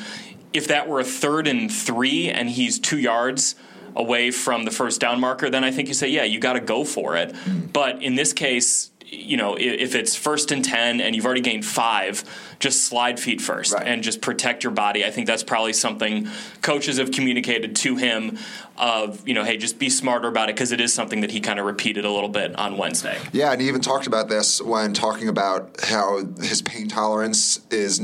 If 0.52 0.68
that 0.68 0.88
were 0.88 1.00
a 1.00 1.06
third 1.06 1.48
and 1.48 1.72
three 1.72 2.30
and 2.30 2.50
he's 2.50 2.78
two 2.78 3.00
yards, 3.00 3.56
away 3.96 4.32
from 4.32 4.66
the 4.66 4.72
first 4.72 5.00
down 5.00 5.20
marker, 5.20 5.50
then 5.50 5.64
I 5.64 5.72
think 5.72 5.88
you 5.88 5.94
say, 5.94 6.08
yeah, 6.08 6.24
you 6.24 6.40
got 6.40 6.54
to 6.54 6.60
go 6.60 6.84
for 6.84 7.16
it. 7.16 7.34
Mm-hmm. 7.34 7.68
But 7.68 8.02
in 8.02 8.16
this 8.16 8.34
case, 8.34 8.90
you 9.14 9.38
know, 9.38 9.56
if 9.60 9.96
it's 9.96 10.16
first 10.16 10.52
and 10.52 10.64
10 10.64 11.02
and 11.02 11.16
you've 11.16 11.26
already 11.26 11.42
gained 11.42 11.66
five, 11.66 12.24
just 12.60 12.86
slide 12.86 13.20
feet 13.20 13.42
first 13.42 13.74
right. 13.74 13.86
and 13.86 14.04
just 14.04 14.22
protect 14.22 14.64
your 14.64 14.72
body. 14.72 15.06
I 15.06 15.12
think 15.12 15.28
that's 15.28 15.44
probably 15.44 15.74
something 15.74 16.28
coaches 16.62 16.98
have 16.98 17.12
communicated 17.12 17.76
to 17.78 17.96
him 17.96 18.38
of, 18.78 19.28
you 19.28 19.34
know, 19.34 19.44
hey, 19.44 19.58
just 19.58 19.80
be 19.80 19.90
smarter 19.90 20.28
about 20.28 20.50
it 20.50 20.56
because 20.56 20.72
it 20.72 20.82
is 20.82 20.94
something 20.94 21.22
that 21.22 21.32
he 21.32 21.40
kind 21.40 21.60
of 21.60 21.66
repeated 21.66 22.06
a 22.06 22.12
little 22.12 22.30
bit 22.30 22.58
on 22.58 22.78
Wednesday. 22.78 23.18
Yeah, 23.32 23.52
and 23.52 23.62
he 23.62 23.68
even 23.68 23.82
talked 23.82 24.08
about 24.08 24.30
this 24.30 24.62
when 24.62 24.94
talking 24.94 25.28
about 25.28 25.80
how 25.84 26.26
his 26.42 26.62
pain 26.62 26.88
tolerance 26.88 27.60
is 27.70 28.02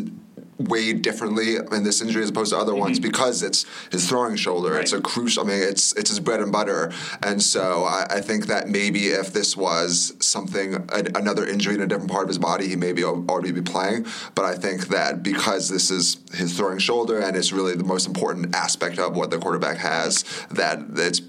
weighed 0.60 1.02
differently 1.02 1.56
in 1.56 1.84
this 1.84 2.02
injury 2.02 2.22
as 2.22 2.30
opposed 2.30 2.52
to 2.52 2.58
other 2.58 2.74
mm-hmm. 2.74 2.82
ones 2.82 3.00
because 3.00 3.42
it's 3.42 3.66
his 3.92 4.08
throwing 4.08 4.36
shoulder. 4.36 4.72
Right. 4.72 4.82
It's 4.82 4.94
a 4.94 5.02
crucial. 5.02 5.44
I 5.44 5.48
mean, 5.48 5.64
it's 5.64 5.94
it's 5.94 6.10
his 6.10 6.20
bread 6.20 6.42
and 6.42 6.52
butter. 6.52 6.92
And 7.24 7.42
so 7.42 7.84
I, 7.84 8.06
I 8.10 8.22
think 8.22 8.48
that 8.48 8.68
maybe 8.68 9.08
if 9.08 9.32
this 9.34 9.56
was 9.56 10.14
something 10.20 10.76
a, 10.76 11.04
another 11.16 11.46
injury 11.46 11.76
in 11.76 11.82
a 11.82 11.88
different 11.88 12.12
part 12.12 12.24
of 12.24 12.28
his 12.28 12.38
body, 12.38 12.68
he 12.68 12.76
maybe 12.76 13.04
already 13.04 13.52
be 13.52 13.62
playing. 13.62 14.06
But 14.36 14.46
I 14.46 14.56
think 14.56 14.88
that 14.90 15.24
because 15.24 15.70
this 15.70 15.90
is 15.90 16.18
his 16.34 16.56
throwing 16.56 16.80
shoulder 16.80 17.20
and 17.20 17.38
it's 17.38 17.52
really 17.52 17.76
the 17.76 17.84
most 17.84 18.08
important 18.08 18.56
aspect 18.56 19.00
of 19.00 19.16
what 19.16 19.32
the 19.32 19.38
quarterback 19.38 19.78
has, 19.78 20.24
that 20.52 20.80
it's 20.96 21.22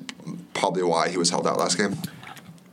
probably 0.54 0.82
why 0.82 1.08
he 1.08 1.16
was 1.16 1.30
held 1.30 1.46
out 1.46 1.58
last 1.58 1.78
game. 1.78 1.96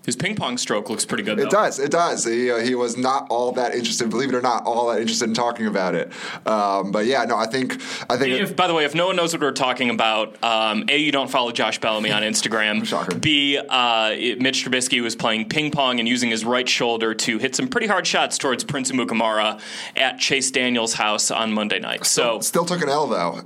His 0.08 0.16
ping 0.16 0.38
pong 0.38 0.58
stroke 0.58 0.90
looks 0.90 1.04
pretty 1.04 1.24
good. 1.24 1.38
Though. 1.38 1.44
It 1.44 1.50
does. 1.50 1.80
It 1.80 1.92
does. 1.92 2.24
He, 2.24 2.50
uh, 2.50 2.60
he 2.60 2.76
was 2.76 2.96
not 2.96 3.28
all 3.30 3.52
that 3.52 3.76
interested, 3.76 4.10
believe 4.10 4.30
it 4.30 4.36
or 4.36 4.42
not, 4.42 4.66
all 4.66 4.88
that 4.88 5.02
interested 5.02 5.28
in 5.28 5.34
talking 5.34 5.68
about 5.68 5.96
it. 5.96 6.14
Um, 6.48 6.94
but 6.94 7.06
yeah, 7.06 7.26
no, 7.26 7.36
I 7.36 7.46
think 7.46 7.74
I 8.10 8.16
think. 8.16 8.40
If, 8.40 8.56
by 8.56 8.68
the 8.68 8.74
way, 8.74 8.86
if 8.86 8.96
no 8.96 9.08
one 9.08 9.18
knows 9.18 9.34
what 9.34 9.42
we're 9.42 9.52
talking 9.52 9.90
about, 9.90 10.42
um, 10.42 10.86
a 10.88 10.98
you 10.98 11.12
don't 11.12 11.30
follow 11.30 11.52
Josh 11.52 11.82
Bellamy 11.82 12.10
on 12.14 12.24
Instagram. 12.24 12.86
Shocker. 12.86 13.18
B 13.18 13.58
uh, 13.58 14.12
Mitch 14.40 14.64
Trubisky 14.64 15.04
was 15.04 15.14
playing 15.14 15.50
ping 15.50 15.72
pong 15.72 16.00
and 16.00 16.08
using 16.08 16.30
his 16.30 16.46
right 16.46 16.70
shoulder 16.70 17.14
to 17.14 17.38
hit 17.38 17.54
some 17.54 17.68
pretty 17.68 17.88
hard 17.88 18.08
shots 18.08 18.38
towards 18.38 18.64
Prince 18.64 18.94
Mukamara 18.94 19.60
at 19.98 20.20
Chase 20.20 20.52
Daniel's 20.52 20.94
house 20.94 21.32
on 21.32 21.52
Monday 21.52 21.80
night. 21.80 22.06
So 22.06 22.40
still, 22.40 22.64
still 22.64 22.66
took 22.66 22.82
an 22.82 22.88
L 22.88 23.08
though. 23.08 23.42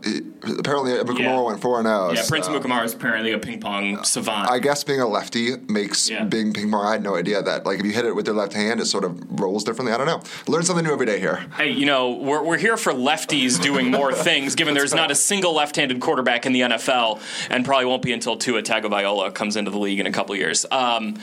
Apparently, 0.59 0.91
Mukamara 0.91 1.19
yeah. 1.19 1.41
went 1.41 1.59
four 1.59 1.79
and 1.79 1.87
zero. 1.87 2.11
Yeah, 2.11 2.23
Prince 2.27 2.47
uh, 2.47 2.51
Amukamara 2.51 2.85
is 2.85 2.93
apparently 2.93 3.31
a 3.31 3.39
ping 3.39 3.59
pong 3.59 4.03
savant. 4.03 4.47
I 4.47 4.59
guess 4.59 4.83
being 4.83 5.01
a 5.01 5.07
lefty 5.07 5.57
makes 5.67 6.07
yeah. 6.07 6.23
being 6.23 6.50
ping 6.53 6.71
pong. 6.71 6.85
I 6.85 6.91
had 6.93 7.03
no 7.03 7.15
idea 7.15 7.41
that 7.41 7.65
like 7.65 7.79
if 7.79 7.85
you 7.85 7.91
hit 7.91 8.05
it 8.05 8.15
with 8.15 8.27
your 8.27 8.35
left 8.35 8.53
hand, 8.53 8.79
it 8.79 8.85
sort 8.85 9.03
of 9.03 9.39
rolls 9.39 9.63
differently. 9.63 9.93
I 9.93 9.97
don't 9.97 10.07
know. 10.07 10.21
Learn 10.47 10.63
something 10.63 10.85
new 10.85 10.93
every 10.93 11.05
day 11.05 11.19
here. 11.19 11.45
Hey, 11.57 11.71
you 11.71 11.85
know 11.85 12.11
we're 12.11 12.43
we're 12.43 12.57
here 12.57 12.77
for 12.77 12.93
lefties 12.93 13.61
doing 13.61 13.91
more 13.91 14.13
things. 14.29 14.55
Given 14.55 14.73
there's 14.73 14.93
not 14.93 15.11
a 15.11 15.15
single 15.15 15.53
left-handed 15.53 15.99
quarterback 15.99 16.45
in 16.45 16.53
the 16.53 16.61
NFL, 16.61 17.21
and 17.49 17.65
probably 17.65 17.85
won't 17.85 18.01
be 18.03 18.13
until 18.13 18.37
Tua 18.37 18.61
Tagovailoa 18.61 19.33
comes 19.33 19.55
into 19.55 19.71
the 19.71 19.79
league 19.79 19.99
in 19.99 20.07
a 20.07 20.11
couple 20.11 20.35
years. 20.35 20.65
Um, 20.71 21.19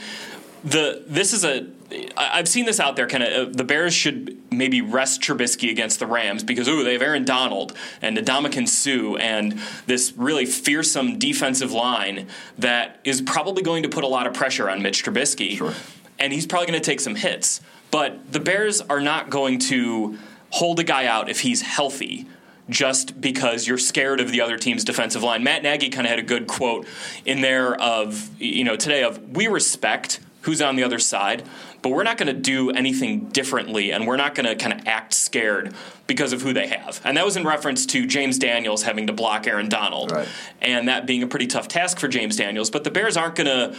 the 0.63 1.03
this 1.07 1.33
is 1.33 1.43
a 1.43 1.67
I've 2.15 2.47
seen 2.47 2.65
this 2.65 2.79
out 2.79 2.95
there. 2.95 3.07
Kind 3.07 3.23
of, 3.23 3.47
uh, 3.47 3.51
the 3.51 3.63
Bears 3.63 3.93
should 3.93 4.37
maybe 4.51 4.81
rest 4.81 5.21
Trubisky 5.21 5.71
against 5.71 5.99
the 5.99 6.05
Rams 6.05 6.43
because 6.43 6.67
ooh, 6.67 6.83
they 6.83 6.93
have 6.93 7.01
Aaron 7.01 7.25
Donald 7.25 7.75
and 8.01 8.17
Ndamukong 8.17 8.67
Suh 8.67 9.17
and 9.17 9.59
this 9.87 10.13
really 10.15 10.45
fearsome 10.45 11.17
defensive 11.17 11.71
line 11.71 12.27
that 12.57 12.99
is 13.03 13.21
probably 13.21 13.63
going 13.63 13.83
to 13.83 13.89
put 13.89 14.03
a 14.03 14.07
lot 14.07 14.27
of 14.27 14.33
pressure 14.33 14.69
on 14.69 14.81
Mitch 14.81 15.03
Trubisky, 15.03 15.57
sure. 15.57 15.73
and 16.19 16.31
he's 16.31 16.45
probably 16.45 16.67
going 16.67 16.79
to 16.79 16.85
take 16.85 16.99
some 16.99 17.15
hits. 17.15 17.61
But 17.91 18.31
the 18.31 18.39
Bears 18.39 18.81
are 18.81 19.01
not 19.01 19.31
going 19.31 19.59
to 19.59 20.19
hold 20.51 20.79
a 20.79 20.83
guy 20.83 21.05
out 21.05 21.29
if 21.29 21.41
he's 21.41 21.61
healthy 21.61 22.27
just 22.69 23.19
because 23.19 23.67
you're 23.67 23.79
scared 23.79 24.19
of 24.19 24.31
the 24.31 24.41
other 24.41 24.57
team's 24.57 24.83
defensive 24.83 25.23
line. 25.23 25.43
Matt 25.43 25.63
Nagy 25.63 25.89
kind 25.89 26.05
of 26.05 26.11
had 26.11 26.19
a 26.19 26.23
good 26.23 26.45
quote 26.45 26.85
in 27.25 27.41
there 27.41 27.73
of 27.81 28.29
you 28.39 28.63
know 28.63 28.75
today 28.75 29.03
of 29.03 29.35
we 29.35 29.47
respect 29.47 30.19
who's 30.41 30.61
on 30.61 30.75
the 30.75 30.83
other 30.83 30.99
side, 30.99 31.43
but 31.81 31.89
we're 31.89 32.03
not 32.03 32.17
going 32.17 32.33
to 32.33 32.39
do 32.39 32.69
anything 32.71 33.27
differently 33.29 33.91
and 33.91 34.07
we're 34.07 34.17
not 34.17 34.35
going 34.35 34.45
to 34.45 34.55
kind 34.55 34.79
of 34.79 34.87
act 34.87 35.13
scared 35.13 35.73
because 36.07 36.33
of 36.33 36.41
who 36.41 36.53
they 36.53 36.67
have. 36.67 37.01
And 37.03 37.17
that 37.17 37.25
was 37.25 37.35
in 37.35 37.45
reference 37.45 37.85
to 37.87 38.05
James 38.05 38.37
Daniels 38.37 38.83
having 38.83 39.07
to 39.07 39.13
block 39.13 39.47
Aaron 39.47 39.69
Donald 39.69 40.11
right. 40.11 40.27
and 40.61 40.87
that 40.87 41.05
being 41.05 41.23
a 41.23 41.27
pretty 41.27 41.47
tough 41.47 41.67
task 41.67 41.99
for 41.99 42.07
James 42.07 42.35
Daniels. 42.35 42.69
But 42.69 42.83
the 42.83 42.91
Bears 42.91 43.17
aren't 43.17 43.35
going 43.35 43.75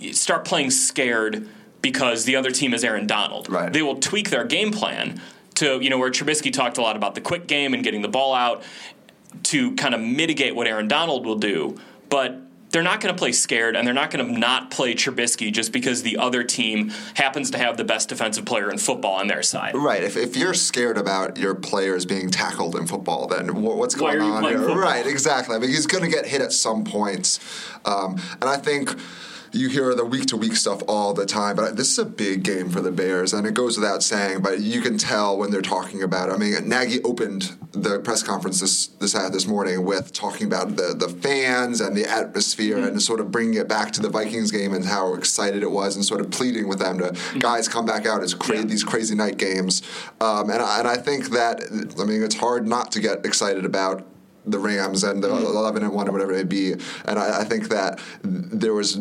to 0.00 0.12
start 0.14 0.44
playing 0.44 0.70
scared 0.70 1.48
because 1.82 2.24
the 2.24 2.36
other 2.36 2.50
team 2.50 2.74
is 2.74 2.84
Aaron 2.84 3.06
Donald. 3.06 3.48
Right. 3.48 3.72
They 3.72 3.82
will 3.82 3.96
tweak 3.96 4.30
their 4.30 4.44
game 4.44 4.72
plan 4.72 5.20
to, 5.56 5.80
you 5.80 5.90
know, 5.90 5.98
where 5.98 6.10
Trubisky 6.10 6.52
talked 6.52 6.78
a 6.78 6.82
lot 6.82 6.96
about 6.96 7.14
the 7.14 7.20
quick 7.20 7.46
game 7.46 7.74
and 7.74 7.82
getting 7.82 8.02
the 8.02 8.08
ball 8.08 8.34
out 8.34 8.62
to 9.44 9.74
kind 9.76 9.94
of 9.94 10.00
mitigate 10.00 10.54
what 10.54 10.66
Aaron 10.66 10.88
Donald 10.88 11.24
will 11.24 11.36
do. 11.36 11.78
But 12.08 12.40
they're 12.70 12.82
not 12.82 13.00
going 13.00 13.14
to 13.14 13.18
play 13.18 13.32
scared 13.32 13.76
and 13.76 13.86
they're 13.86 13.94
not 13.94 14.10
going 14.10 14.26
to 14.26 14.38
not 14.38 14.70
play 14.70 14.94
Trubisky 14.94 15.52
just 15.52 15.72
because 15.72 16.02
the 16.02 16.16
other 16.16 16.44
team 16.44 16.90
happens 17.14 17.50
to 17.50 17.58
have 17.58 17.76
the 17.76 17.84
best 17.84 18.08
defensive 18.08 18.44
player 18.44 18.70
in 18.70 18.78
football 18.78 19.14
on 19.14 19.26
their 19.26 19.42
side. 19.42 19.74
Right. 19.74 20.02
If, 20.02 20.16
if 20.16 20.36
you're 20.36 20.54
scared 20.54 20.96
about 20.96 21.36
your 21.36 21.54
players 21.54 22.06
being 22.06 22.30
tackled 22.30 22.76
in 22.76 22.86
football, 22.86 23.26
then 23.26 23.62
what's 23.62 23.94
going 23.94 24.20
on 24.20 24.44
here? 24.44 24.58
football? 24.58 24.78
Right. 24.78 25.06
Exactly. 25.06 25.56
I 25.56 25.58
mean, 25.58 25.70
he's 25.70 25.86
going 25.86 26.04
to 26.04 26.10
get 26.10 26.26
hit 26.26 26.40
at 26.40 26.52
some 26.52 26.84
points, 26.84 27.40
um, 27.84 28.20
and 28.40 28.44
I 28.44 28.56
think. 28.56 28.94
You 29.52 29.68
hear 29.68 29.94
the 29.96 30.04
week 30.04 30.26
to 30.26 30.36
week 30.36 30.54
stuff 30.54 30.80
all 30.86 31.12
the 31.12 31.26
time, 31.26 31.56
but 31.56 31.76
this 31.76 31.90
is 31.90 31.98
a 31.98 32.04
big 32.04 32.44
game 32.44 32.70
for 32.70 32.80
the 32.80 32.92
Bears, 32.92 33.32
and 33.32 33.44
it 33.48 33.54
goes 33.54 33.76
without 33.76 34.00
saying. 34.00 34.42
But 34.42 34.60
you 34.60 34.80
can 34.80 34.96
tell 34.96 35.36
when 35.36 35.50
they're 35.50 35.60
talking 35.60 36.04
about. 36.04 36.28
it. 36.28 36.32
I 36.32 36.36
mean, 36.36 36.68
Nagy 36.68 37.02
opened 37.02 37.56
the 37.72 37.98
press 37.98 38.22
conference 38.22 38.60
this 38.60 38.86
this 38.86 39.12
uh, 39.14 39.28
this 39.28 39.48
morning 39.48 39.84
with 39.84 40.12
talking 40.12 40.46
about 40.46 40.76
the 40.76 40.94
the 40.96 41.08
fans 41.08 41.80
and 41.80 41.96
the 41.96 42.08
atmosphere, 42.08 42.76
Mm-hmm. 42.76 42.86
and 42.88 43.02
sort 43.02 43.18
of 43.18 43.32
bringing 43.32 43.54
it 43.54 43.66
back 43.68 43.90
to 43.94 44.00
the 44.02 44.08
Vikings 44.08 44.52
game 44.52 44.72
and 44.72 44.84
how 44.84 45.14
excited 45.14 45.64
it 45.64 45.70
was, 45.70 45.96
and 45.96 46.04
sort 46.04 46.20
of 46.20 46.30
pleading 46.30 46.68
with 46.68 46.78
them 46.78 46.98
to 46.98 47.12
guys 47.40 47.66
come 47.66 47.84
back 47.84 48.06
out. 48.06 48.22
It's 48.22 48.34
cra- 48.34 48.54
Mm-hmm. 48.54 48.62
Yeah. 48.68 48.70
these 48.70 48.84
crazy 48.84 49.14
night 49.16 49.36
games, 49.36 49.82
um, 50.20 50.48
and 50.50 50.62
I, 50.62 50.78
and 50.78 50.86
I 50.86 50.96
think 50.96 51.30
that 51.30 51.62
I 51.98 52.04
mean 52.04 52.22
it's 52.22 52.36
hard 52.36 52.68
not 52.68 52.92
to 52.92 53.00
get 53.00 53.26
excited 53.26 53.64
about 53.64 54.06
the 54.46 54.58
Rams 54.60 55.02
and 55.02 55.22
the 55.24 55.28
Mm-hmm. 55.28 55.44
11 55.46 55.82
and 55.82 55.92
one 55.92 56.08
or 56.08 56.12
whatever 56.12 56.32
it 56.32 56.36
may 56.36 56.44
be, 56.44 56.72
and 57.04 57.18
I, 57.18 57.40
I 57.40 57.44
think 57.44 57.68
that 57.70 57.98
there 58.22 58.74
was. 58.74 58.96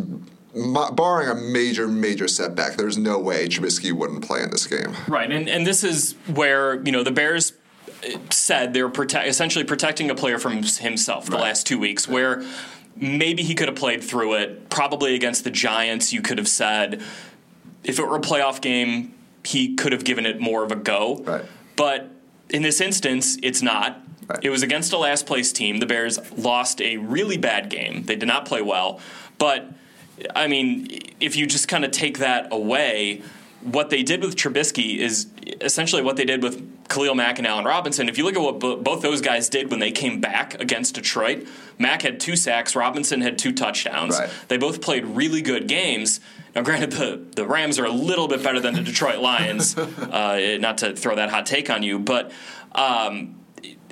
Barring 0.54 1.30
a 1.30 1.36
major, 1.36 1.88
major 1.88 2.28
setback, 2.28 2.76
there's 2.76 2.98
no 2.98 3.20
way 3.20 3.48
Trubisky 3.48 3.92
wouldn't 3.92 4.26
play 4.26 4.42
in 4.42 4.50
this 4.50 4.66
game. 4.66 4.94
Right, 5.08 5.32
and 5.32 5.48
and 5.48 5.66
this 5.66 5.84
is 5.84 6.16
where 6.34 6.82
you 6.84 6.92
know 6.92 7.04
the 7.04 7.12
Bears 7.12 7.54
uh, 8.04 8.18
said 8.32 8.74
they're 8.74 8.90
prote- 8.90 9.28
essentially 9.28 9.64
protecting 9.64 10.10
a 10.10 10.16
player 10.16 10.40
from 10.40 10.64
himself 10.64 11.26
the 11.28 11.34
Right. 11.34 11.42
last 11.44 11.68
two 11.68 11.78
weeks, 11.80 12.08
where 12.08 12.44
maybe 12.96 13.44
he 13.44 13.54
could 13.54 13.68
have 13.68 13.78
played 13.78 14.04
through 14.04 14.34
it. 14.36 14.70
Probably 14.70 15.14
against 15.16 15.44
the 15.44 15.52
Giants, 15.52 16.12
you 16.14 16.22
could 16.22 16.38
have 16.40 16.48
said 16.48 17.02
if 17.84 18.00
it 18.00 18.08
were 18.08 18.18
a 18.18 18.22
playoff 18.22 18.60
game, 18.60 19.14
he 19.46 19.76
could 19.76 19.92
have 19.92 20.04
given 20.04 20.26
it 20.26 20.40
more 20.40 20.64
of 20.64 20.72
a 20.72 20.76
go. 20.76 21.18
Right. 21.26 21.46
But 21.76 22.10
in 22.50 22.64
this 22.64 22.82
instance, 22.82 23.38
it's 23.44 23.62
not. 23.62 24.02
Right. 24.28 24.40
It 24.44 24.50
was 24.50 24.64
against 24.64 24.92
a 24.94 24.98
last 24.98 25.26
place 25.28 25.54
team. 25.54 25.78
The 25.78 25.86
Bears 25.86 26.20
lost 26.34 26.82
a 26.82 26.98
really 26.98 27.38
bad 27.38 27.70
game. 27.70 28.04
They 28.04 28.16
did 28.16 28.28
not 28.28 28.46
play 28.46 28.62
well. 28.62 29.00
But, 29.38 29.72
I 30.36 30.48
mean, 30.48 30.88
if 31.20 31.36
you 31.36 31.46
just 31.46 31.68
kind 31.68 31.86
of 31.86 31.92
take 31.92 32.20
that 32.20 32.48
away, 32.52 33.22
what 33.62 33.90
they 33.90 34.04
did 34.04 34.22
with 34.22 34.36
Trubisky 34.36 34.98
is 34.98 35.28
essentially 35.62 36.02
what 36.02 36.16
they 36.16 36.26
did 36.26 36.42
with 36.42 36.88
Khalil 36.88 37.16
Mack 37.16 37.38
and 37.38 37.48
Allen 37.48 37.66
Robinson. 37.66 38.10
If 38.10 38.18
you 38.18 38.24
look 38.24 38.36
at 38.36 38.42
what 38.42 38.60
bo- 38.60 38.78
both 38.78 39.02
those 39.02 39.22
guys 39.22 39.50
did 39.50 39.70
when 39.70 39.80
they 39.80 39.92
came 39.92 40.22
back 40.22 40.60
against 40.60 40.96
Detroit, 40.96 41.48
Mack 41.78 42.02
had 42.02 42.20
two 42.20 42.36
sacks, 42.36 42.76
Robinson 42.76 43.22
had 43.22 43.38
two 43.38 43.52
touchdowns. 43.52 44.18
Right. 44.18 44.30
They 44.48 44.58
both 44.58 44.82
played 44.82 45.06
really 45.06 45.42
good 45.42 45.68
games. 45.68 46.20
Now, 46.56 46.64
granted, 46.64 46.92
the, 46.92 47.22
the 47.36 47.46
Rams 47.46 47.78
are 47.80 47.86
a 47.86 47.92
little 47.92 48.28
bit 48.28 48.42
better 48.42 48.60
than 48.60 48.74
the 48.74 48.82
Detroit 48.82 49.20
Lions, 49.20 49.78
uh, 49.78 50.58
not 50.60 50.80
to 50.80 50.96
throw 50.96 51.16
that 51.16 51.30
hot 51.30 51.46
take 51.46 51.70
on 51.70 51.84
you, 51.84 52.00
but 52.00 52.32
um, 52.74 53.40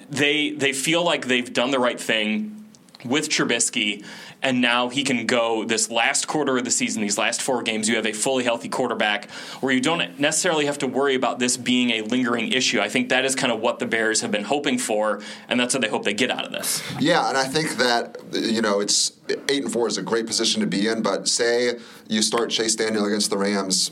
they 0.09 0.51
they 0.51 0.73
feel 0.73 1.03
like 1.03 1.27
they've 1.27 1.51
done 1.51 1.71
the 1.71 1.79
right 1.79 1.99
thing 1.99 2.65
with 3.05 3.29
Trubisky, 3.29 4.03
and 4.41 4.61
now 4.61 4.89
he 4.89 5.03
can 5.03 5.25
go 5.25 5.63
this 5.65 5.89
last 5.89 6.27
quarter 6.27 6.57
of 6.57 6.63
the 6.63 6.71
season, 6.71 7.01
these 7.01 7.17
last 7.17 7.41
four 7.41 7.63
games. 7.63 7.89
You 7.89 7.95
have 7.95 8.05
a 8.05 8.13
fully 8.13 8.43
healthy 8.43 8.69
quarterback 8.69 9.29
where 9.61 9.73
you 9.73 9.81
don't 9.81 10.19
necessarily 10.19 10.65
have 10.65 10.77
to 10.79 10.87
worry 10.87 11.15
about 11.15 11.39
this 11.39 11.57
being 11.57 11.91
a 11.91 12.01
lingering 12.01 12.51
issue. 12.51 12.79
I 12.79 12.89
think 12.89 13.09
that 13.09 13.25
is 13.25 13.35
kind 13.35 13.51
of 13.51 13.59
what 13.59 13.79
the 13.79 13.85
Bears 13.85 14.21
have 14.21 14.31
been 14.31 14.43
hoping 14.43 14.77
for, 14.77 15.21
and 15.49 15.59
that's 15.59 15.73
what 15.73 15.81
they 15.81 15.89
hope 15.89 16.03
they 16.03 16.13
get 16.13 16.29
out 16.31 16.45
of 16.45 16.51
this. 16.51 16.83
Yeah, 16.99 17.27
and 17.27 17.37
I 17.37 17.45
think 17.45 17.77
that 17.77 18.17
you 18.33 18.61
know 18.61 18.79
it's 18.79 19.13
eight 19.49 19.63
and 19.63 19.71
four 19.71 19.87
is 19.87 19.97
a 19.97 20.03
great 20.03 20.27
position 20.27 20.61
to 20.61 20.67
be 20.67 20.87
in. 20.87 21.01
But 21.01 21.27
say 21.27 21.75
you 22.07 22.21
start 22.21 22.49
Chase 22.49 22.75
Daniel 22.75 23.05
against 23.05 23.29
the 23.29 23.37
Rams, 23.37 23.91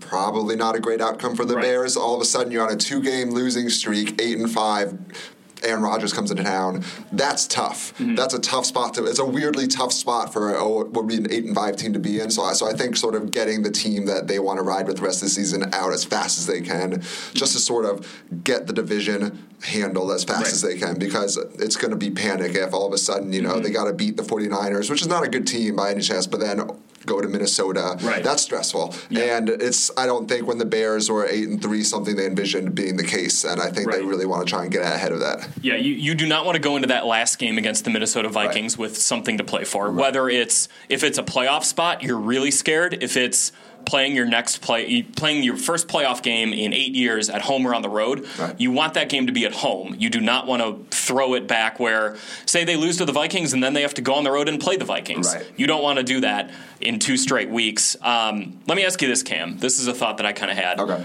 probably 0.00 0.56
not 0.56 0.76
a 0.76 0.80
great 0.80 1.00
outcome 1.00 1.36
for 1.36 1.44
the 1.44 1.56
Right. 1.56 1.64
Bears. 1.64 1.96
All 1.96 2.14
of 2.14 2.20
a 2.20 2.24
sudden, 2.24 2.52
you're 2.52 2.66
on 2.66 2.72
a 2.72 2.76
two-game 2.76 3.30
losing 3.30 3.68
streak, 3.68 4.20
eight 4.20 4.38
and 4.38 4.50
five. 4.50 4.96
Aaron 5.62 5.82
Rodgers 5.82 6.12
comes 6.12 6.30
into 6.30 6.42
town. 6.44 6.84
That's 7.12 7.46
tough. 7.46 7.92
Mm-hmm. 7.98 8.14
That's 8.14 8.34
a 8.34 8.38
tough 8.38 8.66
spot 8.66 8.94
to. 8.94 9.04
It's 9.04 9.18
a 9.18 9.24
weirdly 9.24 9.66
tough 9.66 9.92
spot 9.92 10.32
for 10.32 10.56
oh, 10.56 10.68
what 10.84 10.92
would 10.92 11.08
be 11.08 11.16
an 11.16 11.32
eight 11.32 11.44
and 11.44 11.54
five 11.54 11.76
team 11.76 11.92
to 11.92 11.98
be 11.98 12.20
in. 12.20 12.30
So, 12.30 12.42
I- 12.42 12.52
so 12.54 12.66
I 12.68 12.72
think 12.72 12.96
sort 12.96 13.14
of 13.14 13.30
getting 13.30 13.62
the 13.62 13.70
team 13.70 14.06
that 14.06 14.28
they 14.28 14.38
want 14.38 14.58
to 14.58 14.62
ride 14.62 14.86
with 14.86 14.96
the 14.96 15.02
rest 15.02 15.22
of 15.22 15.28
the 15.28 15.34
season 15.34 15.72
out 15.74 15.92
as 15.92 16.04
fast 16.04 16.38
as 16.38 16.46
they 16.46 16.60
can, 16.60 17.00
just 17.34 17.52
to 17.52 17.58
sort 17.58 17.84
of 17.84 18.06
get 18.44 18.66
the 18.66 18.72
division 18.72 19.46
handled 19.62 20.10
as 20.10 20.24
fast 20.24 20.42
Right. 20.42 20.52
as 20.52 20.62
they 20.62 20.76
can, 20.76 20.98
because 20.98 21.36
it's 21.58 21.76
going 21.76 21.90
to 21.92 21.96
be 21.96 22.10
panic 22.10 22.54
if 22.56 22.74
all 22.74 22.86
of 22.86 22.92
a 22.92 22.98
sudden 22.98 23.32
you 23.32 23.40
know 23.42 23.50
Mm-hmm. 23.52 23.62
they 23.62 23.70
got 23.70 23.84
to 23.84 23.92
beat 23.92 24.16
the 24.16 24.22
49ers, 24.22 24.90
which 24.90 25.02
is 25.02 25.08
not 25.08 25.24
a 25.24 25.28
good 25.28 25.46
team 25.46 25.76
by 25.76 25.90
any 25.90 26.00
chance, 26.02 26.26
but 26.26 26.40
then 26.40 26.60
go 27.06 27.20
to 27.20 27.28
Minnesota. 27.28 27.96
Right. 28.02 28.22
That's 28.22 28.42
stressful, 28.42 28.94
Yeah. 29.10 29.36
and 29.38 29.48
it's 29.48 29.90
I 29.96 30.06
don't 30.06 30.28
think 30.28 30.46
when 30.46 30.58
the 30.58 30.64
Bears 30.64 31.10
were 31.10 31.26
eight 31.26 31.48
and 31.48 31.60
three 31.60 31.82
something 31.82 32.16
they 32.16 32.26
envisioned 32.26 32.74
being 32.74 32.96
the 32.96 33.04
case, 33.04 33.44
and 33.44 33.60
I 33.60 33.70
think 33.70 33.90
they 33.90 34.02
really 34.02 34.26
want 34.26 34.46
to 34.46 34.50
try 34.50 34.62
and 34.62 34.70
get 34.72 34.82
ahead 34.82 35.12
of 35.12 35.20
that. 35.20 35.48
Yeah, 35.60 35.76
you, 35.76 35.94
you 35.94 36.14
do 36.14 36.26
not 36.26 36.44
want 36.46 36.56
to 36.56 36.60
go 36.62 36.76
into 36.76 36.88
that 36.88 37.06
last 37.06 37.38
game 37.38 37.58
against 37.58 37.84
the 37.84 37.90
Minnesota 37.90 38.28
Vikings 38.28 38.76
with 38.78 38.96
something 39.00 39.38
to 39.38 39.44
play 39.44 39.64
for. 39.64 39.90
Whether 39.90 40.28
it's 40.28 40.68
if 40.88 41.04
it's 41.04 41.18
a 41.18 41.22
playoff 41.22 41.64
spot, 41.64 42.02
you're 42.02 42.18
really 42.18 42.50
scared. 42.50 43.02
If 43.02 43.16
it's 43.16 43.52
playing 43.84 44.14
your 44.16 44.26
next 44.26 44.58
play, 44.58 45.02
playing 45.02 45.42
your 45.42 45.56
first 45.56 45.88
playoff 45.88 46.22
game 46.22 46.52
in 46.52 46.72
eight 46.72 46.94
years 46.94 47.28
at 47.30 47.42
home 47.42 47.66
or 47.66 47.74
on 47.74 47.82
the 47.82 47.88
road, 47.88 48.26
Right. 48.38 48.54
you 48.60 48.70
want 48.70 48.94
that 48.94 49.08
game 49.08 49.26
to 49.26 49.32
be 49.32 49.44
at 49.44 49.52
home. 49.52 49.94
You 49.98 50.08
do 50.10 50.20
not 50.20 50.46
want 50.46 50.62
to 50.62 50.96
throw 50.96 51.34
it 51.34 51.46
back 51.46 51.78
where, 51.80 52.16
say, 52.46 52.64
they 52.64 52.76
lose 52.76 52.96
to 52.98 53.04
the 53.04 53.12
Vikings 53.12 53.52
and 53.52 53.62
then 53.62 53.72
they 53.74 53.82
have 53.82 53.94
to 53.94 54.02
go 54.02 54.14
on 54.14 54.24
the 54.24 54.30
road 54.30 54.48
and 54.48 54.60
play 54.60 54.76
the 54.76 54.84
Vikings. 54.84 55.34
Right. 55.34 55.46
You 55.56 55.66
don't 55.66 55.82
want 55.82 55.98
to 55.98 56.02
do 56.04 56.20
that 56.20 56.50
in 56.80 56.98
two 56.98 57.16
straight 57.16 57.50
weeks. 57.50 57.96
Um, 58.02 58.60
let 58.66 58.76
me 58.76 58.84
ask 58.84 59.00
you 59.02 59.08
this, 59.08 59.22
Cam. 59.22 59.58
This 59.58 59.78
is 59.78 59.86
a 59.86 59.94
thought 59.94 60.16
that 60.18 60.26
I 60.26 60.32
kind 60.32 60.50
of 60.50 60.56
had 60.56 60.80
Okay. 60.80 61.04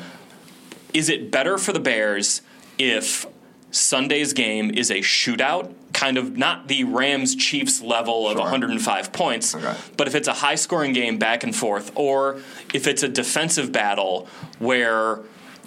is 0.94 1.10
it 1.10 1.32
better 1.32 1.58
for 1.58 1.74
the 1.74 1.80
Bears 1.80 2.42
if 2.78 3.26
Sunday's 3.72 4.34
game 4.34 4.72
is 4.72 4.90
a 4.90 4.96
shootout, 5.00 5.74
kind 5.94 6.18
of 6.18 6.38
not 6.38 6.68
the 6.68 6.84
Rams 6.86 7.36
Chiefs 7.36 7.82
level 7.82 8.28
of 8.28 8.34
Sure. 8.34 8.42
105 8.44 9.12
points, 9.12 9.56
Okay. 9.56 9.74
but 9.98 10.08
if 10.08 10.16
it's 10.16 10.28
a 10.28 10.34
high 10.34 10.56
scoring 10.56 10.94
game 10.94 11.18
back 11.18 11.44
and 11.44 11.56
forth, 11.56 11.92
or 11.96 12.40
if 12.74 12.88
it's 12.88 13.04
a 13.04 13.10
defensive 13.10 13.72
battle 13.72 14.28
where 14.60 15.20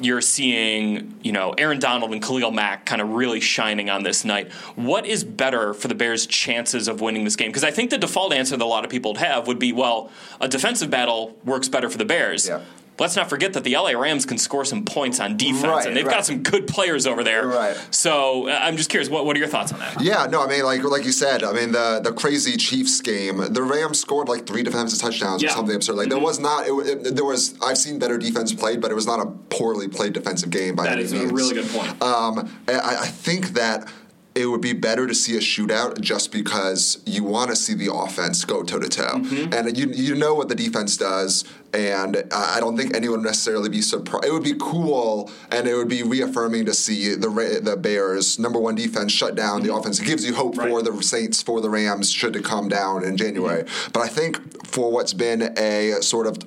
you're 0.02 0.22
seeing, 0.22 1.14
you 1.22 1.30
know, 1.30 1.52
Aaron 1.58 1.78
Donald 1.78 2.10
and 2.12 2.22
Khalil 2.22 2.50
Mack 2.52 2.86
kind 2.86 3.02
of 3.02 3.10
really 3.10 3.38
shining 3.38 3.90
on 3.90 4.02
this 4.02 4.24
night. 4.24 4.50
What 4.74 5.04
is 5.04 5.24
better 5.24 5.74
for 5.74 5.88
the 5.88 5.94
Bears' 5.94 6.24
chances 6.24 6.88
of 6.88 7.02
winning 7.02 7.24
this 7.24 7.36
game? 7.36 7.50
Because 7.50 7.64
I 7.64 7.70
think 7.70 7.90
the 7.90 7.98
default 7.98 8.32
answer 8.32 8.56
that 8.56 8.64
a 8.64 8.66
lot 8.66 8.82
of 8.82 8.90
people 8.90 9.12
would 9.12 9.20
have 9.20 9.46
would 9.46 9.58
be, 9.58 9.72
well, 9.74 10.10
a 10.40 10.48
defensive 10.48 10.88
battle 10.88 11.36
works 11.44 11.68
better 11.68 11.90
for 11.90 11.98
the 11.98 12.06
Bears. 12.06 12.48
Yeah. 12.48 12.60
Let's 13.00 13.16
not 13.16 13.28
forget 13.30 13.54
that 13.54 13.64
the 13.64 13.74
LA 13.76 13.92
Rams 13.92 14.26
can 14.26 14.38
score 14.38 14.64
some 14.64 14.84
points 14.84 15.18
on 15.18 15.36
defense, 15.36 15.64
Right, 15.64 15.86
and 15.86 15.96
they've 15.96 16.06
right. 16.06 16.16
got 16.16 16.26
some 16.26 16.42
good 16.42 16.68
players 16.68 17.06
over 17.06 17.24
there. 17.24 17.46
Right. 17.46 17.76
So 17.90 18.48
uh, 18.48 18.58
I'm 18.62 18.76
just 18.76 18.90
curious, 18.90 19.08
what, 19.08 19.24
what 19.24 19.34
are 19.36 19.38
your 19.38 19.48
thoughts 19.48 19.72
on 19.72 19.78
that? 19.80 20.00
Yeah, 20.02 20.26
no, 20.26 20.44
I 20.44 20.46
mean, 20.46 20.62
like 20.64 20.84
like 20.84 21.04
you 21.04 21.12
said, 21.12 21.42
I 21.42 21.52
mean 21.52 21.72
the 21.72 22.00
the 22.04 22.12
crazy 22.12 22.56
Chiefs 22.56 23.00
game, 23.00 23.38
the 23.52 23.62
Rams 23.62 23.98
scored 23.98 24.28
like 24.28 24.46
three 24.46 24.62
defensive 24.62 25.00
touchdowns 25.00 25.42
Yeah. 25.42 25.48
Mm-hmm. 25.48 25.54
or 25.54 25.60
something 25.60 25.76
absurd. 25.76 25.96
Like 25.96 26.08
there 26.10 26.18
was 26.18 26.38
not, 26.38 26.66
it, 26.68 26.72
it, 27.06 27.16
there 27.16 27.24
was. 27.24 27.54
I've 27.62 27.78
seen 27.78 27.98
better 27.98 28.18
defense 28.18 28.52
played, 28.52 28.80
but 28.80 28.90
it 28.90 28.94
was 28.94 29.06
not 29.06 29.18
a 29.18 29.26
poorly 29.48 29.88
played 29.88 30.12
defensive 30.12 30.50
game 30.50 30.76
by 30.76 30.84
That 30.84 30.92
any 30.94 31.02
is 31.02 31.12
a 31.12 31.26
really 31.28 31.54
good 31.54 31.68
point. 31.70 31.90
Um, 32.02 32.50
I, 32.68 32.96
I 33.00 33.06
think 33.06 33.54
that 33.54 33.88
it 34.34 34.46
would 34.46 34.60
be 34.60 34.72
better 34.72 35.06
to 35.08 35.14
see 35.14 35.36
a 35.36 35.40
shootout 35.40 36.00
just 36.00 36.30
because 36.30 37.02
you 37.04 37.24
want 37.24 37.50
to 37.50 37.56
see 37.56 37.74
the 37.74 37.92
offense 37.92 38.44
go 38.44 38.62
toe 38.62 38.78
to 38.78 38.88
toe, 38.88 39.02
Mm-hmm. 39.20 39.52
and 39.52 39.76
you 39.76 39.86
you 39.88 40.14
know 40.14 40.34
what 40.34 40.48
the 40.48 40.54
defense 40.54 40.96
does, 40.96 41.44
and 41.72 42.16
I 42.32 42.56
I 42.56 42.60
don't 42.60 42.76
think 42.76 42.94
anyone 42.94 43.18
would 43.20 43.26
necessarily 43.26 43.68
be 43.68 43.80
surprised. 43.82 44.24
It 44.26 44.32
would 44.32 44.44
be 44.44 44.54
cool, 44.60 45.30
and 45.50 45.66
it 45.66 45.74
would 45.74 45.88
be 45.88 46.02
reaffirming 46.02 46.64
to 46.66 46.74
see 46.74 47.14
the 47.14 47.28
Ra- 47.28 47.60
the 47.60 47.76
Bears 47.76 48.38
number 48.38 48.60
one 48.60 48.74
defense 48.76 49.10
shut 49.12 49.34
down 49.34 49.62
the 49.62 49.74
offense. 49.74 49.98
It 50.00 50.06
gives 50.06 50.24
you 50.24 50.34
hope 50.34 50.54
for 50.54 50.62
Mm-hmm. 50.62 50.96
The 50.96 51.02
Saints 51.02 51.42
for 51.42 51.60
the 51.60 51.68
Rams 51.70 52.10
should 52.10 52.36
it 52.36 52.44
come 52.44 52.68
down 52.68 53.02
in 53.04 53.16
January. 53.16 53.64
Mm-hmm. 53.64 53.90
But 53.92 54.00
I 54.00 54.08
think 54.08 54.66
for 54.66 54.90
what's 54.92 55.12
been 55.12 55.42
a 55.58 56.00
sort 56.02 56.26
of 56.28 56.38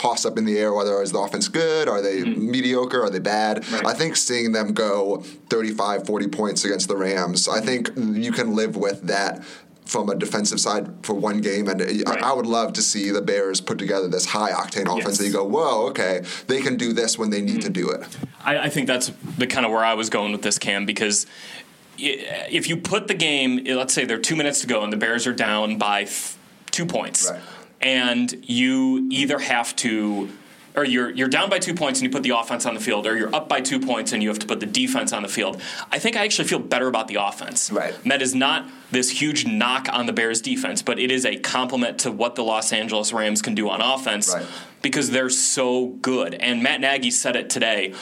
toss 0.00 0.24
up 0.24 0.38
in 0.38 0.44
the 0.46 0.58
air 0.58 0.72
whether 0.72 1.02
is 1.02 1.12
the 1.12 1.18
offense 1.18 1.46
good 1.48 1.86
are 1.88 2.00
they 2.00 2.22
mediocre 2.24 3.02
are 3.02 3.10
they 3.10 3.18
bad 3.18 3.58
Mm-hmm. 3.60 3.74
Right. 3.74 3.86
i 3.86 3.94
think 3.94 4.16
seeing 4.16 4.52
them 4.52 4.72
go 4.72 5.18
35 5.50 6.06
40 6.06 6.28
points 6.28 6.64
against 6.64 6.88
the 6.88 6.96
rams 6.96 7.48
i 7.48 7.60
think 7.60 7.90
you 7.96 8.32
can 8.32 8.54
live 8.54 8.76
with 8.76 9.02
that 9.08 9.44
from 9.84 10.08
a 10.08 10.14
defensive 10.14 10.60
side 10.60 10.88
for 11.02 11.14
one 11.14 11.40
game 11.40 11.68
and 11.68 11.82
I- 11.82 11.86
Right. 12.10 12.22
I 12.22 12.32
would 12.32 12.46
love 12.46 12.72
to 12.74 12.82
see 12.82 13.10
the 13.10 13.20
bears 13.20 13.60
put 13.60 13.76
together 13.78 14.08
this 14.08 14.24
high 14.26 14.52
octane 14.52 14.86
offense 14.86 15.04
Yes. 15.06 15.18
that 15.18 15.26
you 15.26 15.32
go 15.32 15.44
whoa 15.44 15.88
okay 15.88 16.22
they 16.46 16.60
can 16.62 16.76
do 16.76 16.92
this 16.94 17.18
when 17.18 17.28
they 17.30 17.42
need 17.42 17.60
to 17.62 17.70
do 17.70 17.90
it 17.90 18.06
I, 18.44 18.52
I 18.58 18.68
think 18.70 18.86
that's 18.86 19.10
the 19.36 19.46
kind 19.46 19.66
of 19.66 19.72
where 19.72 19.84
I 19.84 19.92
was 19.94 20.08
going 20.08 20.32
with 20.32 20.40
this, 20.40 20.58
Cam, 20.58 20.86
because 20.86 21.26
if 21.98 22.68
you 22.70 22.76
put 22.78 23.06
the 23.06 23.12
game, 23.14 23.62
let's 23.66 23.92
say 23.92 24.06
there 24.06 24.16
are 24.16 24.20
two 24.20 24.36
minutes 24.36 24.62
to 24.62 24.66
go 24.66 24.82
and 24.82 24.90
the 24.90 24.96
Bears 24.96 25.26
are 25.26 25.34
down 25.34 25.76
by 25.76 26.04
th- 26.04 26.32
two 26.70 26.86
points, 26.86 27.30
Right. 27.30 27.40
And 27.80 28.32
you 28.48 29.08
either 29.10 29.38
have 29.38 29.74
to, 29.76 30.28
or 30.76 30.84
you're 30.84 31.10
you're 31.10 31.28
down 31.28 31.50
by 31.50 31.58
two 31.58 31.74
points 31.74 32.00
and 32.00 32.04
you 32.06 32.10
put 32.10 32.22
the 32.22 32.30
offense 32.38 32.66
on 32.66 32.74
the 32.74 32.80
field, 32.80 33.06
or 33.06 33.16
you're 33.16 33.34
up 33.34 33.48
by 33.48 33.60
two 33.60 33.80
points 33.80 34.12
and 34.12 34.22
you 34.22 34.28
have 34.28 34.38
to 34.38 34.46
put 34.46 34.60
the 34.60 34.66
defense 34.66 35.12
on 35.12 35.22
the 35.22 35.28
field. 35.28 35.60
I 35.90 35.98
think 35.98 36.16
I 36.16 36.24
actually 36.24 36.48
feel 36.48 36.58
better 36.58 36.86
about 36.88 37.08
the 37.08 37.16
offense. 37.16 37.70
Right. 37.72 37.94
That 38.04 38.22
is 38.22 38.34
not 38.34 38.68
this 38.90 39.10
huge 39.10 39.46
knock 39.46 39.88
on 39.92 40.06
the 40.06 40.12
Bears 40.12 40.40
defense, 40.40 40.82
but 40.82 40.98
it 40.98 41.10
is 41.10 41.24
a 41.24 41.36
compliment 41.36 41.98
to 42.00 42.12
what 42.12 42.34
the 42.34 42.44
Los 42.44 42.72
Angeles 42.72 43.12
Rams 43.12 43.40
can 43.42 43.54
do 43.54 43.68
on 43.70 43.80
offense 43.80 44.32
Right. 44.34 44.46
because 44.82 45.10
they're 45.10 45.30
so 45.30 45.88
good. 46.02 46.34
And 46.34 46.62
Matt 46.62 46.80
Nagy 46.80 47.10
said 47.10 47.36
it 47.36 47.50
today. 47.50 47.94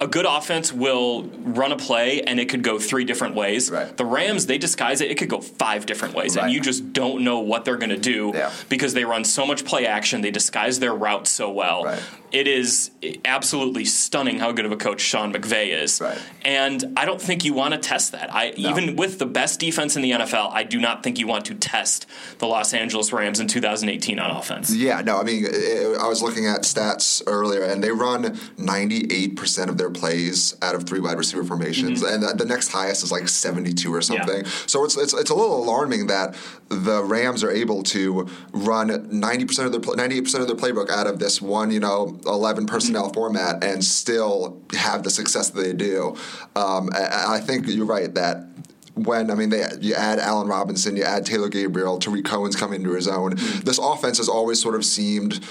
A 0.00 0.06
good 0.06 0.26
offense 0.28 0.72
will 0.72 1.24
run 1.24 1.72
a 1.72 1.76
play 1.76 2.22
and 2.22 2.38
it 2.38 2.48
could 2.48 2.62
go 2.62 2.78
three 2.78 3.04
different 3.04 3.34
ways. 3.34 3.70
Right. 3.70 3.96
The 3.96 4.04
Rams, 4.04 4.46
they 4.46 4.56
disguise 4.58 5.00
it, 5.00 5.10
it 5.10 5.16
could 5.18 5.28
go 5.28 5.40
five 5.40 5.86
different 5.86 6.14
ways. 6.14 6.36
And 6.36 6.52
you 6.52 6.60
just 6.60 6.92
don't 6.92 7.22
know 7.24 7.40
what 7.40 7.64
they're 7.64 7.76
going 7.76 7.90
to 7.90 7.98
do 7.98 8.30
Yeah. 8.34 8.52
because 8.68 8.94
they 8.94 9.04
run 9.04 9.24
so 9.24 9.44
much 9.44 9.64
play 9.64 9.86
action, 9.86 10.20
they 10.20 10.30
disguise 10.30 10.78
their 10.78 10.94
routes 10.94 11.30
so 11.30 11.50
well. 11.50 11.84
Right. 11.84 12.00
It 12.32 12.46
is 12.46 12.90
absolutely 13.24 13.84
stunning 13.84 14.38
how 14.38 14.52
good 14.52 14.64
of 14.64 14.72
a 14.72 14.76
coach 14.76 15.00
Sean 15.00 15.32
McVay 15.32 15.68
is. 15.68 16.00
Right. 16.00 16.18
And 16.44 16.92
I 16.96 17.04
don't 17.04 17.20
think 17.20 17.44
you 17.44 17.54
want 17.54 17.74
to 17.74 17.80
test 17.80 18.12
that. 18.12 18.32
I 18.34 18.52
even 18.56 18.96
with 18.96 19.18
the 19.18 19.26
best 19.26 19.60
defense 19.60 19.96
in 19.96 20.02
the 20.02 20.12
NFL, 20.12 20.52
I 20.52 20.64
do 20.64 20.80
not 20.80 21.02
think 21.02 21.18
you 21.18 21.26
want 21.26 21.46
to 21.46 21.54
test 21.54 22.06
the 22.38 22.46
Los 22.46 22.74
Angeles 22.74 23.12
Rams 23.12 23.40
in 23.40 23.48
2018 23.48 24.18
on 24.18 24.30
offense. 24.30 24.74
Yeah, 24.74 25.00
no, 25.00 25.18
I 25.18 25.24
mean, 25.24 25.46
eh, 25.46 25.94
I 25.98 26.08
was 26.08 26.22
looking 26.22 26.46
at 26.46 26.62
stats 26.62 27.22
earlier, 27.26 27.62
and 27.62 27.82
they 27.82 27.90
run 27.90 28.24
98% 28.24 29.68
of 29.68 29.78
their 29.78 29.90
plays 29.90 30.56
out 30.62 30.74
of 30.74 30.84
three 30.84 31.00
wide 31.00 31.18
receiver 31.18 31.44
formations, 31.44 32.02
and 32.02 32.22
the, 32.22 32.34
the 32.34 32.44
next 32.44 32.68
highest 32.68 33.02
is 33.02 33.12
like 33.12 33.28
72 33.28 33.92
or 33.92 34.00
something. 34.00 34.44
So 34.66 34.84
it's, 34.84 34.96
it's 34.96 35.14
it's 35.14 35.30
a 35.30 35.34
little 35.34 35.62
alarming 35.62 36.06
that 36.08 36.36
the 36.68 37.02
Rams 37.02 37.42
are 37.42 37.50
able 37.50 37.82
to 37.84 38.28
run 38.52 38.88
90% 38.88 39.64
of 39.64 39.72
their 39.72 39.80
98% 39.80 40.40
of 40.40 40.46
their 40.46 40.56
playbook 40.56 40.90
out 40.90 41.06
of 41.06 41.18
this 41.18 41.40
one, 41.40 41.70
you 41.70 41.80
know, 41.80 42.17
11 42.26 42.66
personnel 42.66 43.12
format, 43.12 43.62
and 43.62 43.84
still 43.84 44.60
have 44.74 45.02
the 45.02 45.10
success 45.10 45.50
that 45.50 45.60
they 45.60 45.72
do. 45.72 46.16
Um, 46.56 46.90
I, 46.94 47.40
think 47.40 47.66
you're 47.68 47.86
right 47.86 48.12
that 48.14 48.46
when 48.94 49.30
I 49.30 49.34
mean 49.34 49.50
they 49.50 49.64
you 49.80 49.94
add 49.94 50.18
Allen 50.18 50.48
Robinson, 50.48 50.96
you 50.96 51.04
add 51.04 51.24
Taylor 51.24 51.48
Gabriel, 51.48 51.98
Tarik 51.98 52.24
Cohen's 52.24 52.56
coming 52.56 52.80
into 52.80 52.94
his 52.94 53.08
own. 53.08 53.34
This 53.64 53.78
offense 53.78 54.18
has 54.18 54.28
always 54.28 54.60
sort 54.60 54.74
of 54.74 54.84
seemed 54.84 55.44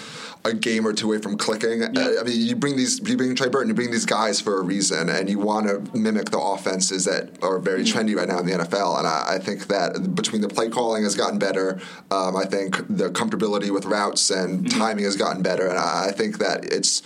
a 0.45 0.53
game 0.53 0.85
or 0.85 0.93
two 0.93 1.07
away 1.07 1.19
from 1.19 1.37
clicking. 1.37 1.83
Uh, 1.83 2.11
I 2.19 2.23
mean, 2.23 2.39
you 2.39 2.55
bring 2.55 2.77
these, 2.77 2.99
you 3.07 3.17
bring 3.17 3.35
Trey 3.35 3.49
Burton, 3.49 3.69
you 3.69 3.73
bring 3.73 3.91
these 3.91 4.05
guys 4.05 4.39
for 4.39 4.59
a 4.59 4.61
reason, 4.61 5.09
and 5.09 5.29
you 5.29 5.39
want 5.39 5.67
to 5.67 5.97
mimic 5.97 6.29
the 6.29 6.39
offenses 6.39 7.05
that 7.05 7.41
are 7.43 7.59
very 7.59 7.83
trendy 7.83 8.15
right 8.15 8.27
now 8.27 8.39
in 8.39 8.45
the 8.45 8.53
NFL. 8.53 8.97
And 8.99 9.07
I, 9.07 9.35
I 9.35 9.39
think 9.39 9.67
that 9.67 10.15
between 10.15 10.41
the 10.41 10.47
play 10.47 10.69
calling 10.69 11.03
has 11.03 11.15
gotten 11.15 11.39
better, 11.39 11.79
um, 12.11 12.35
I 12.35 12.45
think 12.45 12.77
the 12.87 13.09
comfortability 13.09 13.71
with 13.71 13.85
routes 13.85 14.29
and 14.29 14.69
timing 14.69 15.05
has 15.05 15.17
gotten 15.17 15.41
better, 15.41 15.67
and 15.67 15.77
I, 15.77 16.07
I 16.07 16.11
think 16.11 16.39
that 16.39 16.65
it's 16.65 17.01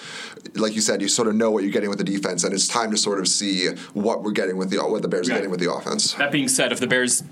like 0.56 0.74
you 0.74 0.82
said, 0.82 1.02
you 1.02 1.08
sort 1.08 1.28
of 1.28 1.36
know 1.36 1.52
what 1.52 1.64
you're 1.64 1.72
getting 1.72 1.90
with 1.90 2.00
the 2.00 2.04
defense, 2.04 2.44
and 2.44 2.54
it's 2.54 2.68
time 2.68 2.92
to 2.92 2.98
sort 2.98 3.20
of 3.20 3.28
see 3.28 3.70
what 3.94 4.24
we're 4.24 4.32
getting 4.32 4.58
with 4.58 4.70
the 4.70 4.78
what 4.78 5.02
the 5.02 5.08
Bears 5.08 5.30
are 5.30 5.34
getting 5.34 5.52
with 5.52 5.60
the 5.60 5.72
offense. 5.72 6.14
That 6.14 6.32
being 6.32 6.48
said, 6.48 6.72
if 6.72 6.80
the 6.80 6.88
Bears 6.88 7.24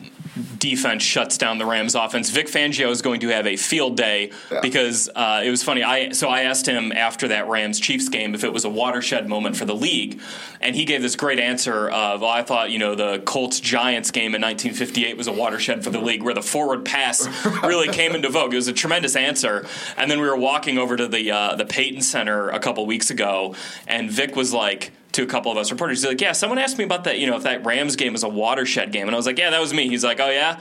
defense 0.57 1.03
shuts 1.03 1.37
down 1.37 1.57
the 1.57 1.65
Rams 1.65 1.95
offense, 1.95 2.29
Vic 2.29 2.47
Fangio 2.47 2.89
is 2.89 3.01
going 3.01 3.19
to 3.21 3.27
have 3.29 3.45
a 3.47 3.55
field 3.55 3.97
day 3.97 4.31
Yeah. 4.51 4.59
because 4.61 5.09
uh, 5.15 5.41
it 5.43 5.49
was 5.49 5.63
funny. 5.63 5.83
I 5.83 6.09
so 6.11 6.29
I 6.29 6.41
asked 6.41 6.67
him 6.67 6.91
after 6.91 7.27
that 7.29 7.47
Rams 7.47 7.79
Chiefs 7.79 8.09
game 8.09 8.33
if 8.35 8.43
it 8.43 8.51
was 8.53 8.65
a 8.65 8.69
watershed 8.69 9.27
moment 9.27 9.55
for 9.57 9.65
the 9.65 9.75
league, 9.75 10.19
and 10.61 10.75
he 10.75 10.85
gave 10.85 11.01
this 11.01 11.15
great 11.15 11.39
answer 11.39 11.89
of, 11.89 12.21
"Well, 12.21 12.29
I 12.29 12.43
thought 12.43 12.71
you 12.71 12.79
know 12.79 12.95
the 12.95 13.19
Colts 13.25 13.59
Giants 13.59 14.11
game 14.11 14.35
in 14.35 14.41
1958 14.41 15.17
was 15.17 15.27
a 15.27 15.31
watershed 15.33 15.83
for 15.83 15.89
the 15.89 15.99
league 16.01 16.23
where 16.23 16.33
the 16.33 16.41
forward 16.41 16.85
pass 16.85 17.27
really 17.63 17.87
came 17.89 18.13
into 18.15 18.29
vogue." 18.29 18.53
It 18.53 18.57
was 18.57 18.67
a 18.67 18.73
tremendous 18.73 19.15
answer. 19.15 19.65
And 19.97 20.09
then 20.09 20.19
we 20.19 20.27
were 20.27 20.37
walking 20.37 20.77
over 20.77 20.95
to 20.95 21.07
the 21.07 21.31
uh, 21.31 21.55
the 21.55 21.65
Payton 21.65 22.01
Center 22.01 22.49
a 22.49 22.59
couple 22.59 22.85
weeks 22.85 23.09
ago, 23.09 23.55
and 23.87 24.09
Vic 24.09 24.35
was 24.35 24.53
like 24.53 24.91
to 25.13 25.23
a 25.23 25.25
couple 25.25 25.51
of 25.51 25.57
us 25.57 25.71
reporters. 25.71 26.01
He's 26.01 26.07
like, 26.07 26.21
"Yeah, 26.21 26.33
someone 26.33 26.59
asked 26.59 26.77
me 26.77 26.83
about 26.83 27.05
that. 27.05 27.19
You 27.19 27.27
know, 27.27 27.35
if 27.35 27.43
that 27.43 27.65
Rams 27.65 27.95
game 27.95 28.13
was 28.13 28.23
a 28.23 28.29
watershed 28.29 28.91
game." 28.91 29.07
And 29.07 29.15
I 29.15 29.17
was 29.17 29.25
like, 29.25 29.37
"Yeah, 29.37 29.49
that 29.49 29.61
was 29.61 29.73
me." 29.73 29.87
He's 29.87 30.03
like, 30.03 30.19
"Oh 30.19 30.29
yeah." 30.29 30.59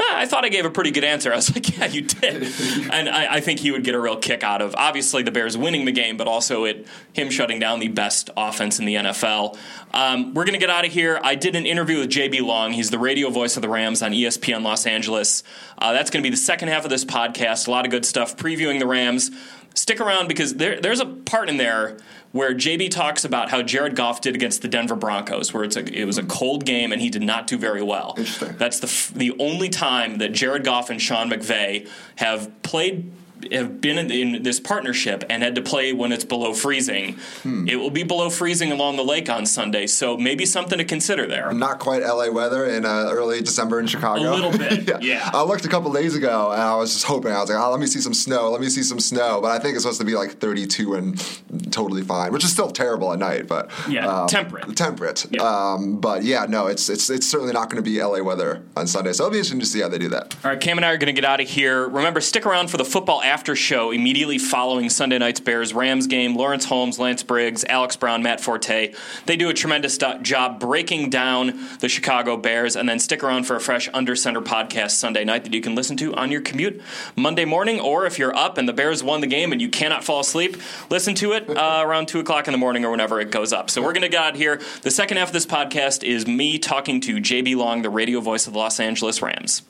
"Ah, 0.00 0.18
I 0.18 0.26
thought 0.26 0.44
I 0.44 0.48
gave 0.48 0.64
a 0.64 0.70
pretty 0.70 0.90
good 0.90 1.04
answer. 1.04 1.32
I 1.32 1.36
was 1.36 1.54
like, 1.54 1.76
"Yeah, 1.76 1.86
you 1.86 2.02
did," 2.02 2.42
and 2.92 3.08
I, 3.08 3.34
I 3.34 3.40
think 3.40 3.60
he 3.60 3.70
would 3.70 3.84
get 3.84 3.94
a 3.94 4.00
real 4.00 4.16
kick 4.16 4.42
out 4.42 4.62
of 4.62 4.74
obviously 4.76 5.22
the 5.22 5.30
Bears 5.30 5.56
winning 5.56 5.84
the 5.84 5.92
game, 5.92 6.16
but 6.16 6.26
also 6.26 6.64
it 6.64 6.86
him 7.12 7.30
shutting 7.30 7.58
down 7.58 7.80
the 7.80 7.88
best 7.88 8.30
offense 8.36 8.78
in 8.78 8.86
the 8.86 8.94
NFL. 8.94 9.58
Um, 9.92 10.34
we're 10.34 10.44
gonna 10.44 10.58
get 10.58 10.70
out 10.70 10.84
of 10.84 10.92
here. 10.92 11.20
I 11.22 11.34
did 11.34 11.54
an 11.56 11.66
interview 11.66 11.98
with 11.98 12.10
JB 12.10 12.40
Long. 12.42 12.72
He's 12.72 12.90
the 12.90 12.98
radio 12.98 13.30
voice 13.30 13.56
of 13.56 13.62
the 13.62 13.68
Rams 13.68 14.02
on 14.02 14.12
ESPN 14.12 14.62
Los 14.62 14.86
Angeles. 14.86 15.42
Uh, 15.78 15.92
that's 15.92 16.10
gonna 16.10 16.22
be 16.22 16.30
the 16.30 16.36
second 16.36 16.68
half 16.68 16.84
of 16.84 16.90
this 16.90 17.04
podcast. 17.04 17.68
A 17.68 17.70
lot 17.70 17.84
of 17.84 17.90
good 17.90 18.06
stuff 18.06 18.36
previewing 18.36 18.78
the 18.78 18.86
Rams. 18.86 19.30
Stick 19.74 20.00
around 20.00 20.26
because 20.26 20.54
there, 20.54 20.80
there's 20.80 20.98
a 20.98 21.06
part 21.06 21.48
in 21.48 21.56
there 21.56 21.96
where 22.32 22.54
JB 22.54 22.90
talks 22.90 23.24
about 23.24 23.50
how 23.50 23.62
Jared 23.62 23.96
Goff 23.96 24.20
did 24.20 24.34
against 24.34 24.62
the 24.62 24.68
Denver 24.68 24.96
Broncos, 24.96 25.52
where 25.52 25.64
it's 25.64 25.76
a, 25.76 25.84
it 25.92 26.04
was 26.04 26.18
a 26.18 26.22
cold 26.22 26.64
game 26.64 26.92
and 26.92 27.00
he 27.00 27.10
did 27.10 27.22
not 27.22 27.46
do 27.46 27.58
very 27.58 27.82
well. 27.82 28.14
Interesting. 28.16 28.56
That's 28.56 28.80
the 28.80 28.86
f- 28.86 29.12
the 29.14 29.34
only 29.38 29.68
time 29.68 30.18
that 30.18 30.32
Jared 30.32 30.64
Goff 30.64 30.90
and 30.90 31.00
Sean 31.02 31.30
McVay 31.30 31.88
have 32.16 32.62
played 32.62 33.10
have 33.52 33.80
been 33.80 33.98
in, 33.98 34.10
in 34.10 34.42
this 34.42 34.60
partnership 34.60 35.24
and 35.28 35.42
had 35.42 35.54
to 35.54 35.62
play 35.62 35.92
when 35.92 36.12
it's 36.12 36.24
below 36.24 36.52
freezing. 36.52 37.14
Hmm. 37.42 37.68
It 37.68 37.76
will 37.76 37.90
be 37.90 38.02
below 38.02 38.30
freezing 38.30 38.72
along 38.72 38.96
the 38.96 39.04
lake 39.04 39.28
on 39.28 39.46
Sunday, 39.46 39.86
so 39.86 40.16
maybe 40.16 40.46
something 40.46 40.78
to 40.78 40.84
consider 40.84 41.26
there. 41.26 41.52
Not 41.52 41.78
quite 41.78 42.02
LA 42.02 42.30
weather 42.30 42.66
in 42.66 42.84
uh, 42.84 43.08
early 43.10 43.40
December 43.40 43.80
in 43.80 43.86
Chicago. 43.86 44.30
A 44.30 44.34
little 44.34 44.56
bit, 44.56 45.02
yeah. 45.02 45.30
I 45.32 45.42
looked 45.42 45.64
a 45.64 45.68
couple 45.68 45.92
days 45.92 46.14
ago 46.14 46.50
and 46.52 46.60
I 46.60 46.76
was 46.76 46.92
just 46.92 47.04
hoping. 47.04 47.32
I 47.32 47.40
was 47.40 47.50
like, 47.50 47.58
oh, 47.58 47.70
let 47.70 47.80
me 47.80 47.86
see 47.86 48.00
some 48.00 48.14
snow. 48.14 48.50
Let 48.50 48.60
me 48.60 48.68
see 48.68 48.82
some 48.82 49.00
snow. 49.00 49.40
But 49.40 49.50
I 49.50 49.58
think 49.58 49.74
it's 49.74 49.84
supposed 49.84 50.00
to 50.00 50.06
be 50.06 50.14
like 50.14 50.32
32 50.38 50.94
and 50.94 51.72
totally 51.72 52.02
fine, 52.02 52.32
which 52.32 52.44
is 52.44 52.52
still 52.52 52.70
terrible 52.70 53.12
at 53.12 53.18
night. 53.18 53.46
But 53.46 53.70
Yeah, 53.88 54.06
um, 54.06 54.28
temperate. 54.28 54.76
Temperate. 54.76 55.26
Yeah. 55.30 55.42
Um, 55.42 56.00
but 56.00 56.24
yeah, 56.24 56.46
no, 56.48 56.66
it's 56.66 56.88
it's 56.88 57.10
it's 57.10 57.26
certainly 57.26 57.52
not 57.52 57.70
going 57.70 57.82
to 57.82 57.88
be 57.88 58.02
LA 58.02 58.22
weather 58.22 58.62
on 58.76 58.86
Sunday. 58.86 59.12
So 59.12 59.24
it'll 59.24 59.32
be 59.32 59.38
interesting 59.38 59.60
to 59.60 59.66
see 59.66 59.80
how 59.80 59.88
they 59.88 59.98
do 59.98 60.08
that. 60.08 60.34
All 60.44 60.50
right, 60.50 60.60
Cam 60.60 60.78
and 60.78 60.84
I 60.84 60.90
are 60.90 60.98
going 60.98 61.14
to 61.14 61.20
get 61.20 61.24
out 61.24 61.40
of 61.40 61.48
here. 61.48 61.88
Remember, 61.88 62.20
stick 62.20 62.46
around 62.46 62.70
for 62.70 62.76
the 62.76 62.84
football 62.84 63.22
after 63.30 63.54
show 63.54 63.92
immediately 63.92 64.38
following 64.38 64.90
Sunday 64.90 65.16
night's 65.16 65.38
Bears 65.38 65.72
Rams 65.72 66.08
game. 66.08 66.34
Lawrence 66.34 66.64
Holmes, 66.64 66.98
Lance 66.98 67.22
Briggs, 67.22 67.64
Alex 67.68 67.94
Brown, 67.94 68.24
Matt 68.24 68.40
Forte. 68.40 68.92
They 69.26 69.36
do 69.36 69.48
a 69.48 69.54
tremendous 69.54 69.96
job 69.96 70.58
breaking 70.58 71.10
down 71.10 71.56
the 71.78 71.88
Chicago 71.88 72.36
Bears. 72.36 72.74
And 72.74 72.88
then 72.88 72.98
stick 72.98 73.22
around 73.22 73.44
for 73.44 73.54
a 73.54 73.60
fresh 73.60 73.88
Under 73.94 74.16
Center 74.16 74.40
podcast 74.40 74.90
Sunday 74.90 75.24
night 75.24 75.44
that 75.44 75.54
you 75.54 75.60
can 75.60 75.76
listen 75.76 75.96
to 75.98 76.12
on 76.16 76.32
your 76.32 76.40
commute 76.40 76.82
Monday 77.14 77.44
morning. 77.44 77.78
Or 77.78 78.04
if 78.04 78.18
you're 78.18 78.34
up 78.34 78.58
and 78.58 78.68
the 78.68 78.72
Bears 78.72 79.00
won 79.04 79.20
the 79.20 79.28
game 79.28 79.52
and 79.52 79.62
you 79.62 79.68
cannot 79.68 80.02
fall 80.02 80.18
asleep, 80.18 80.56
listen 80.90 81.14
to 81.14 81.32
it 81.32 81.48
uh, 81.48 81.82
around 81.86 82.08
2 82.08 82.18
o'clock 82.18 82.48
in 82.48 82.52
the 82.52 82.58
morning 82.58 82.84
or 82.84 82.90
whenever 82.90 83.20
it 83.20 83.30
goes 83.30 83.52
up. 83.52 83.70
So 83.70 83.80
we're 83.80 83.92
going 83.92 84.02
to 84.02 84.08
get 84.08 84.24
out 84.24 84.34
here. 84.34 84.60
The 84.82 84.90
second 84.90 85.18
half 85.18 85.28
of 85.28 85.34
this 85.34 85.46
podcast 85.46 86.02
is 86.02 86.26
me 86.26 86.58
talking 86.58 87.00
to 87.02 87.18
JB 87.18 87.54
Long, 87.54 87.82
the 87.82 87.90
radio 87.90 88.20
voice 88.20 88.48
of 88.48 88.54
the 88.54 88.58
Los 88.58 88.80
Angeles 88.80 89.22
Rams. 89.22 89.62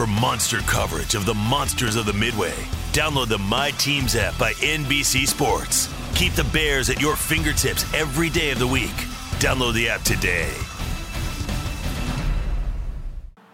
For 0.00 0.06
monster 0.06 0.60
coverage 0.60 1.14
of 1.14 1.26
the 1.26 1.34
monsters 1.34 1.94
of 1.94 2.06
the 2.06 2.14
Midway, 2.14 2.54
download 2.94 3.28
the 3.28 3.36
My 3.36 3.70
Teams 3.72 4.16
app 4.16 4.38
by 4.38 4.54
NBC 4.54 5.26
Sports. 5.26 5.92
Keep 6.14 6.32
the 6.32 6.44
Bears 6.44 6.88
at 6.88 7.02
your 7.02 7.16
fingertips 7.16 7.84
every 7.92 8.30
day 8.30 8.50
of 8.50 8.58
the 8.58 8.66
week. 8.66 8.94
Download 9.40 9.74
the 9.74 9.90
app 9.90 10.00
today. 10.00 10.50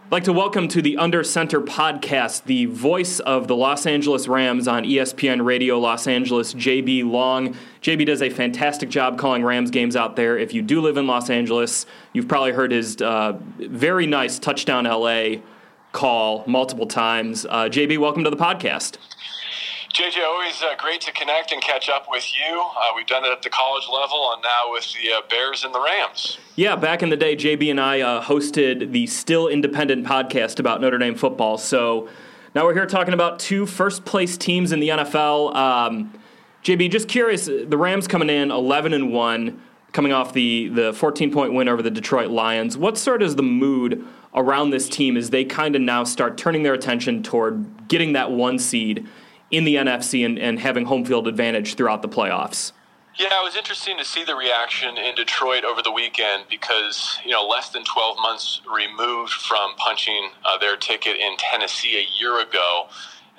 I'd 0.04 0.12
like 0.12 0.22
to 0.22 0.32
welcome 0.32 0.68
to 0.68 0.80
the 0.80 0.96
Under 0.98 1.24
Center 1.24 1.60
podcast 1.60 2.44
the 2.44 2.66
voice 2.66 3.18
of 3.18 3.48
the 3.48 3.56
Los 3.56 3.84
Angeles 3.84 4.28
Rams 4.28 4.68
on 4.68 4.84
ESPN 4.84 5.44
Radio 5.44 5.80
Los 5.80 6.06
Angeles, 6.06 6.54
JB 6.54 7.10
Long. 7.10 7.56
JB 7.82 8.06
does 8.06 8.22
a 8.22 8.30
fantastic 8.30 8.88
job 8.88 9.18
calling 9.18 9.42
Rams 9.42 9.72
games 9.72 9.96
out 9.96 10.14
there. 10.14 10.38
If 10.38 10.54
you 10.54 10.62
do 10.62 10.80
live 10.80 10.96
in 10.96 11.08
Los 11.08 11.28
Angeles, 11.28 11.86
you've 12.12 12.28
probably 12.28 12.52
heard 12.52 12.70
his 12.70 13.02
uh, 13.02 13.36
very 13.58 14.06
nice 14.06 14.38
touchdown 14.38 14.84
LA 14.84 15.38
call 15.96 16.44
multiple 16.46 16.86
times. 16.86 17.46
Uh, 17.46 17.64
JB, 17.64 17.98
welcome 17.98 18.22
to 18.22 18.30
the 18.30 18.36
podcast. 18.36 18.98
JJ, 19.94 20.22
always 20.26 20.62
uh, 20.62 20.74
great 20.76 21.00
to 21.00 21.12
connect 21.12 21.52
and 21.52 21.62
catch 21.62 21.88
up 21.88 22.04
with 22.10 22.30
you. 22.34 22.60
Uh, 22.60 22.82
we've 22.94 23.06
done 23.06 23.24
it 23.24 23.32
at 23.32 23.40
the 23.40 23.48
college 23.48 23.84
level 23.90 24.30
and 24.34 24.42
now 24.42 24.70
with 24.70 24.84
the 24.92 25.10
uh, 25.10 25.22
Bears 25.30 25.64
and 25.64 25.74
the 25.74 25.80
Rams. 25.80 26.36
Yeah, 26.54 26.76
back 26.76 27.02
in 27.02 27.08
the 27.08 27.16
day, 27.16 27.34
JB 27.34 27.70
and 27.70 27.80
I 27.80 28.02
uh, 28.02 28.22
hosted 28.22 28.92
the 28.92 29.06
Still 29.06 29.48
Independent 29.48 30.06
podcast 30.06 30.60
about 30.60 30.82
Notre 30.82 30.98
Dame 30.98 31.14
football. 31.14 31.56
So 31.56 32.10
now 32.54 32.64
we're 32.66 32.74
here 32.74 32.84
talking 32.84 33.14
about 33.14 33.38
two 33.38 33.64
first 33.64 34.04
place 34.04 34.36
teams 34.36 34.72
in 34.72 34.80
the 34.80 34.90
NFL. 34.90 35.56
Um, 35.56 36.12
JB, 36.62 36.90
just 36.90 37.08
curious, 37.08 37.46
the 37.46 37.78
Rams 37.78 38.06
coming 38.06 38.28
in 38.28 38.50
11 38.50 38.92
and 38.92 39.14
1, 39.14 39.62
coming 39.92 40.12
off 40.12 40.34
the, 40.34 40.68
the 40.68 40.92
14 40.92 41.32
point 41.32 41.54
win 41.54 41.68
over 41.68 41.80
the 41.80 41.90
Detroit 41.90 42.28
Lions. 42.28 42.76
What 42.76 42.98
sort 42.98 43.22
of 43.22 43.28
is 43.28 43.36
the 43.36 43.42
mood 43.42 44.06
around 44.36 44.70
this 44.70 44.88
team 44.88 45.16
as 45.16 45.30
they 45.30 45.44
kind 45.44 45.74
of 45.74 45.82
now 45.82 46.04
start 46.04 46.36
turning 46.36 46.62
their 46.62 46.74
attention 46.74 47.22
toward 47.22 47.88
getting 47.88 48.12
that 48.12 48.30
one 48.30 48.58
seed 48.58 49.06
in 49.50 49.64
the 49.64 49.76
NFC 49.76 50.24
and, 50.24 50.38
and 50.38 50.60
having 50.60 50.84
home 50.84 51.04
field 51.04 51.26
advantage 51.26 51.74
throughout 51.74 52.02
the 52.02 52.08
playoffs? 52.08 52.72
Yeah, 53.18 53.40
it 53.40 53.44
was 53.44 53.56
interesting 53.56 53.96
to 53.96 54.04
see 54.04 54.24
the 54.24 54.36
reaction 54.36 54.98
in 54.98 55.14
Detroit 55.14 55.64
over 55.64 55.80
the 55.80 55.90
weekend 55.90 56.44
because, 56.50 57.18
you 57.24 57.30
know, 57.30 57.46
less 57.46 57.70
than 57.70 57.82
12 57.82 58.18
months 58.20 58.60
removed 58.70 59.32
from 59.32 59.74
punching 59.76 60.30
uh, 60.44 60.58
their 60.58 60.76
ticket 60.76 61.16
in 61.16 61.36
Tennessee 61.38 61.96
a 61.96 62.20
year 62.20 62.40
ago. 62.40 62.88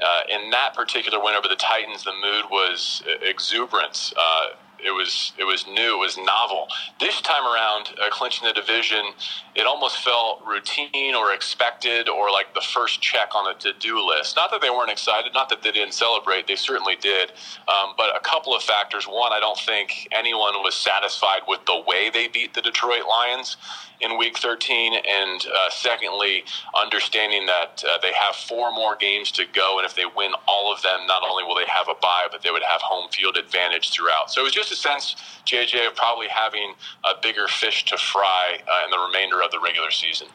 uh, 0.04 0.22
in 0.30 0.50
that 0.52 0.74
particular 0.76 1.22
win 1.24 1.36
over 1.36 1.48
the 1.48 1.56
Titans, 1.56 2.04
the 2.04 2.14
mood 2.14 2.46
was 2.52 3.04
exuberance. 3.22 4.14
Uh, 4.18 4.48
it 4.84 4.92
was 4.92 5.34
it 5.38 5.44
was 5.44 5.66
new, 5.68 5.96
it 5.96 6.00
was 6.00 6.18
novel. 6.18 6.68
This 7.00 7.20
time 7.22 7.46
around, 7.46 7.90
uh, 8.02 8.10
clinching 8.10 8.48
the 8.48 8.54
division, 8.54 9.14
it 9.56 9.66
almost 9.66 9.98
felt 9.98 10.44
routine 10.46 11.16
or 11.16 11.34
expected 11.34 12.10
or 12.10 12.32
like 12.32 12.54
the 12.54 12.62
first 12.62 13.02
check 13.02 13.36
on 13.36 13.46
the 13.46 13.60
to-do 13.60 14.06
list. 14.06 14.36
Not 14.36 14.52
that 14.52 14.62
they 14.62 14.70
weren't 14.70 14.92
excited, 14.92 15.34
not 15.34 15.50
that 15.50 15.64
they 15.64 15.72
didn't 15.72 15.94
celebrate, 15.94 16.48
they 16.48 16.56
certainly 16.56 16.96
did. 16.96 17.32
Um, 17.68 17.94
but 17.98 18.16
a 18.16 18.20
couple 18.20 18.56
of 18.56 18.62
factors. 18.64 19.06
One, 19.06 19.34
I 19.34 19.40
don't 19.40 19.60
think 19.60 20.08
anyone 20.12 20.54
was 20.64 20.76
satisfied 20.76 21.42
with 21.48 21.66
the 21.66 21.82
way 21.88 22.10
they 22.10 22.28
beat 22.28 22.54
the 22.54 22.62
Detroit 22.62 23.04
Lions 23.08 23.58
in 24.00 24.18
Week 24.18 24.38
13, 24.38 24.94
and 24.94 25.42
uh, 25.48 25.70
secondly, 25.72 26.44
understanding 26.80 27.46
that 27.48 27.84
uh, 27.84 27.98
they 28.02 28.14
have 28.14 28.36
four 28.36 28.72
more 28.72 28.96
games 28.96 29.32
to 29.32 29.46
go, 29.54 29.80
and 29.80 29.86
if 29.86 29.96
they 29.96 30.06
win 30.16 30.32
all 30.48 30.72
of 30.72 30.82
them, 30.84 31.08
not 31.08 31.24
only 31.28 31.44
will 31.44 31.56
they 31.56 31.66
have 31.66 31.88
a 31.90 31.96
bye, 32.00 32.28
but 32.32 32.42
they 32.44 32.52
would 32.52 32.62
have 32.64 32.82
home 32.82 33.10
field 33.10 33.38
advantage 33.38 33.90
throughout. 33.90 34.30
So 34.30 34.42
it 34.42 34.44
was 34.44 34.54
just 34.54 34.67
a 34.72 34.76
sense, 34.76 35.16
JJ, 35.46 35.88
of 35.88 35.96
probably 35.96 36.28
having 36.28 36.74
a 37.04 37.20
bigger 37.22 37.48
fish 37.48 37.86
to 37.86 37.98
fry 37.98 38.60
uh, 38.68 38.86
in 38.86 38.92
the 38.92 38.98
remainder 38.98 39.42
of 39.42 39.52
the 39.52 39.60
regular 39.60 39.92
season. 39.92 40.28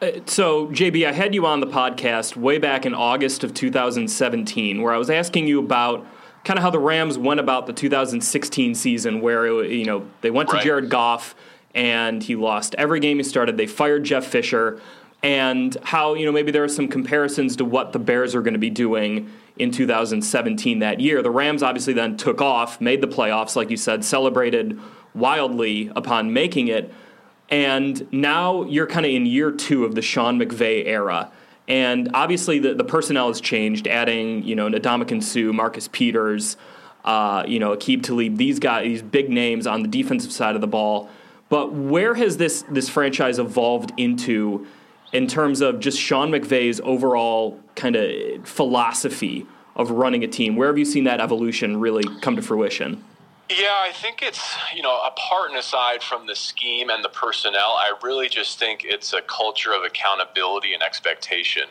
Uh, 0.00 0.20
so, 0.26 0.68
JB, 0.68 1.06
I 1.06 1.12
had 1.12 1.34
you 1.34 1.46
on 1.46 1.60
the 1.60 1.66
podcast 1.66 2.36
way 2.36 2.58
back 2.58 2.86
in 2.86 2.94
August 2.94 3.42
of 3.42 3.52
2017, 3.54 4.82
where 4.82 4.92
I 4.92 4.98
was 4.98 5.10
asking 5.10 5.48
you 5.48 5.58
about 5.58 6.06
kind 6.44 6.58
of 6.58 6.62
how 6.62 6.70
the 6.70 6.78
Rams 6.78 7.18
went 7.18 7.40
about 7.40 7.66
the 7.66 7.72
2016 7.72 8.74
season, 8.74 9.20
where 9.20 9.46
it, 9.46 9.70
you 9.70 9.84
know 9.84 10.08
they 10.20 10.30
went 10.30 10.48
to 10.50 10.56
right. 10.56 10.64
Jared 10.64 10.88
Goff 10.88 11.34
and 11.74 12.22
he 12.22 12.34
lost 12.34 12.74
every 12.76 13.00
game 13.00 13.18
he 13.18 13.22
started. 13.22 13.56
They 13.56 13.66
fired 13.66 14.04
Jeff 14.04 14.26
Fisher, 14.26 14.80
and 15.22 15.76
how 15.82 16.14
you 16.14 16.24
know 16.24 16.32
maybe 16.32 16.50
there 16.50 16.64
are 16.64 16.68
some 16.68 16.88
comparisons 16.88 17.56
to 17.56 17.64
what 17.64 17.92
the 17.92 17.98
Bears 17.98 18.34
are 18.34 18.42
going 18.42 18.54
to 18.54 18.58
be 18.58 18.70
doing 18.70 19.30
in 19.56 19.70
2017 19.70 20.78
that 20.78 21.00
year. 21.00 21.22
The 21.22 21.30
Rams 21.30 21.62
obviously 21.62 21.92
then 21.92 22.16
took 22.16 22.40
off, 22.40 22.80
made 22.80 23.00
the 23.00 23.08
playoffs, 23.08 23.56
like 23.56 23.70
you 23.70 23.76
said, 23.76 24.04
celebrated 24.04 24.78
wildly 25.14 25.90
upon 25.96 26.32
making 26.32 26.68
it, 26.68 26.92
and 27.48 28.06
now 28.12 28.64
you're 28.64 28.86
kind 28.86 29.06
of 29.06 29.12
in 29.12 29.26
year 29.26 29.50
two 29.50 29.84
of 29.84 29.94
the 29.94 30.02
Sean 30.02 30.38
McVay 30.38 30.86
era. 30.86 31.30
And 31.66 32.10
obviously, 32.14 32.58
the, 32.58 32.72
the 32.72 32.84
personnel 32.84 33.28
has 33.28 33.40
changed, 33.40 33.86
adding 33.86 34.42
you 34.44 34.54
know 34.54 34.68
Ndamukong 34.70 35.22
Suh, 35.22 35.52
Marcus 35.52 35.88
Peters, 35.88 36.56
uh, 37.04 37.44
you 37.46 37.58
know 37.58 37.76
Aqib 37.76 38.02
Talib, 38.02 38.36
these 38.36 38.58
guys, 38.58 38.84
these 38.84 39.02
big 39.02 39.28
names 39.28 39.66
on 39.66 39.82
the 39.82 39.88
defensive 39.88 40.32
side 40.32 40.54
of 40.54 40.60
the 40.60 40.66
ball. 40.66 41.10
But 41.48 41.72
where 41.72 42.14
has 42.14 42.36
this 42.36 42.62
this 42.70 42.88
franchise 42.88 43.38
evolved 43.38 43.92
into 43.96 44.66
in 45.12 45.26
terms 45.26 45.60
of 45.60 45.80
just 45.80 45.98
Sean 45.98 46.30
McVay's 46.30 46.80
overall 46.80 47.58
kind 47.74 47.96
of 47.96 48.46
philosophy 48.46 49.46
of 49.76 49.90
running 49.90 50.24
a 50.24 50.28
team? 50.28 50.56
Where 50.56 50.68
have 50.68 50.78
you 50.78 50.84
seen 50.84 51.04
that 51.04 51.20
evolution 51.20 51.80
really 51.80 52.04
come 52.20 52.36
to 52.36 52.42
fruition? 52.42 53.04
Yeah, 53.50 53.76
I 53.80 53.92
think 53.92 54.20
it's, 54.20 54.56
you 54.74 54.82
know, 54.82 55.00
apart 55.06 55.48
and 55.48 55.58
aside 55.58 56.02
from 56.02 56.26
the 56.26 56.34
scheme 56.34 56.90
and 56.90 57.02
the 57.02 57.08
personnel, 57.08 57.76
I 57.78 57.94
really 58.02 58.28
just 58.28 58.58
think 58.58 58.84
it's 58.84 59.14
a 59.14 59.22
culture 59.22 59.72
of 59.72 59.84
accountability 59.84 60.74
and 60.74 60.82
expectation. 60.82 61.62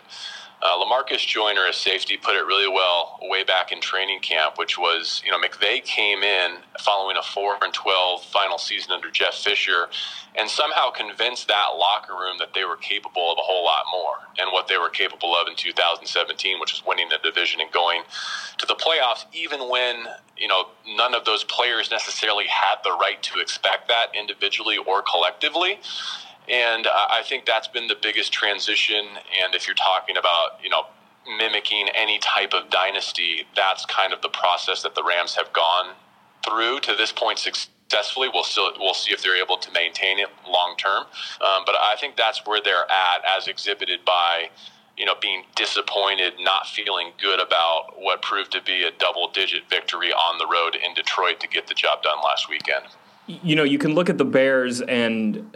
Uh, 0.60 0.76
Lamarcus 0.84 1.26
Joyner, 1.26 1.68
a 1.68 1.74
safety, 1.74 2.18
put 2.18 2.36
it 2.36 2.46
really 2.46 2.68
well 2.68 3.20
way 3.22 3.44
back 3.44 3.72
in 3.72 3.80
training 3.80 4.20
camp, 4.22 4.58
which 4.58 4.78
was, 4.78 5.22
you 5.24 5.32
know, 5.32 5.38
McVay 5.38 5.84
came 5.84 6.24
in 6.24 6.58
following 6.80 7.16
a 7.16 7.22
4 7.22 7.58
and 7.62 7.74
12 7.74 8.24
final 8.24 8.58
season 8.58 8.92
under 8.92 9.12
Jeff 9.12 9.36
Fisher 9.36 9.88
and 10.36 10.50
somehow 10.50 10.90
convinced 10.90 11.48
that 11.48 11.70
locker 11.78 12.14
room 12.14 12.38
that 12.40 12.54
they 12.54 12.64
were 12.64 12.76
capable 12.76 13.32
of 13.32 13.38
a 13.40 13.42
whole 13.42 13.66
lot 13.66 13.86
more 13.92 14.16
and 14.40 14.52
what 14.52 14.68
they 14.68 14.78
were 14.78 14.90
capable 14.90 15.36
of 15.36 15.48
in 15.48 15.56
2017, 15.56 16.60
which 16.60 16.72
was 16.74 16.84
winning 16.86 17.10
the 17.10 17.18
division 17.24 17.62
and 17.62 17.72
going 17.72 18.02
to 18.58 18.66
the 18.66 18.76
playoffs, 18.76 19.26
even 19.34 19.70
when, 19.70 20.06
you 20.38 20.48
know, 20.48 20.66
none 20.96 21.14
of 21.14 21.26
those 21.26 21.44
players 21.44 21.92
necessarily 21.92 22.46
had 22.46 22.76
the 22.84 22.92
right 22.92 23.22
to 23.24 23.40
expect 23.40 23.88
that 23.88 24.08
individually 24.16 24.78
or 24.78 25.04
collectively. 25.04 25.80
And 26.50 26.88
I 26.88 27.24
think 27.26 27.46
that's 27.46 27.68
been 27.68 27.88
the 27.88 27.98
biggest 28.02 28.32
transition. 28.32 29.06
And 29.44 29.54
if 29.54 29.68
you're 29.68 29.76
talking 29.76 30.16
about, 30.16 30.60
you 30.64 30.70
know, 30.70 30.84
mimicking 31.38 31.90
any 31.94 32.20
type 32.20 32.54
of 32.54 32.70
dynasty, 32.70 33.46
that's 33.56 33.86
kind 33.86 34.14
of 34.14 34.22
the 34.22 34.30
process 34.30 34.82
that 34.84 34.96
the 34.96 35.04
Rams 35.04 35.36
have 35.36 35.52
gone 35.52 35.94
through 36.48 36.80
to 36.82 36.96
this 36.96 37.12
point 37.12 37.40
successfully. 37.40 38.30
We'll 38.34 38.44
still 38.44 38.72
we'll 38.80 38.94
see 38.94 39.12
if 39.12 39.22
they're 39.22 39.42
able 39.42 39.58
to 39.58 39.72
maintain 39.72 40.20
it 40.20 40.30
long 40.48 40.76
term. 40.78 41.04
Um, 41.42 41.64
but 41.66 41.76
I 41.76 41.96
think 42.00 42.16
that's 42.16 42.46
where 42.46 42.62
they're 42.64 42.90
at, 42.90 43.26
as 43.38 43.48
exhibited 43.48 44.06
by 44.06 44.50
you 44.98 45.06
know 45.06 45.16
being 45.22 45.44
disappointed, 45.56 46.34
not 46.40 46.68
feeling 46.68 47.12
good 47.22 47.42
about 47.42 48.00
what 48.00 48.22
proved 48.22 48.52
to 48.54 48.62
be 48.62 48.84
a 48.84 48.92
double 48.92 49.30
digit 49.32 49.70
victory 49.70 50.12
on 50.12 50.38
the 50.38 50.48
road 50.48 50.76
in 50.76 50.94
Detroit 50.94 51.40
to 51.42 51.48
get 51.48 51.68
the 51.68 51.74
job 51.74 52.04
done 52.04 52.18
last 52.24 52.50
weekend. 52.50 52.86
You 53.28 53.58
know, 53.58 53.64
you 53.64 53.78
can 53.78 53.94
look 53.94 54.10
at 54.10 54.18
the 54.18 54.26
Bears 54.26 54.80
and 54.80 55.52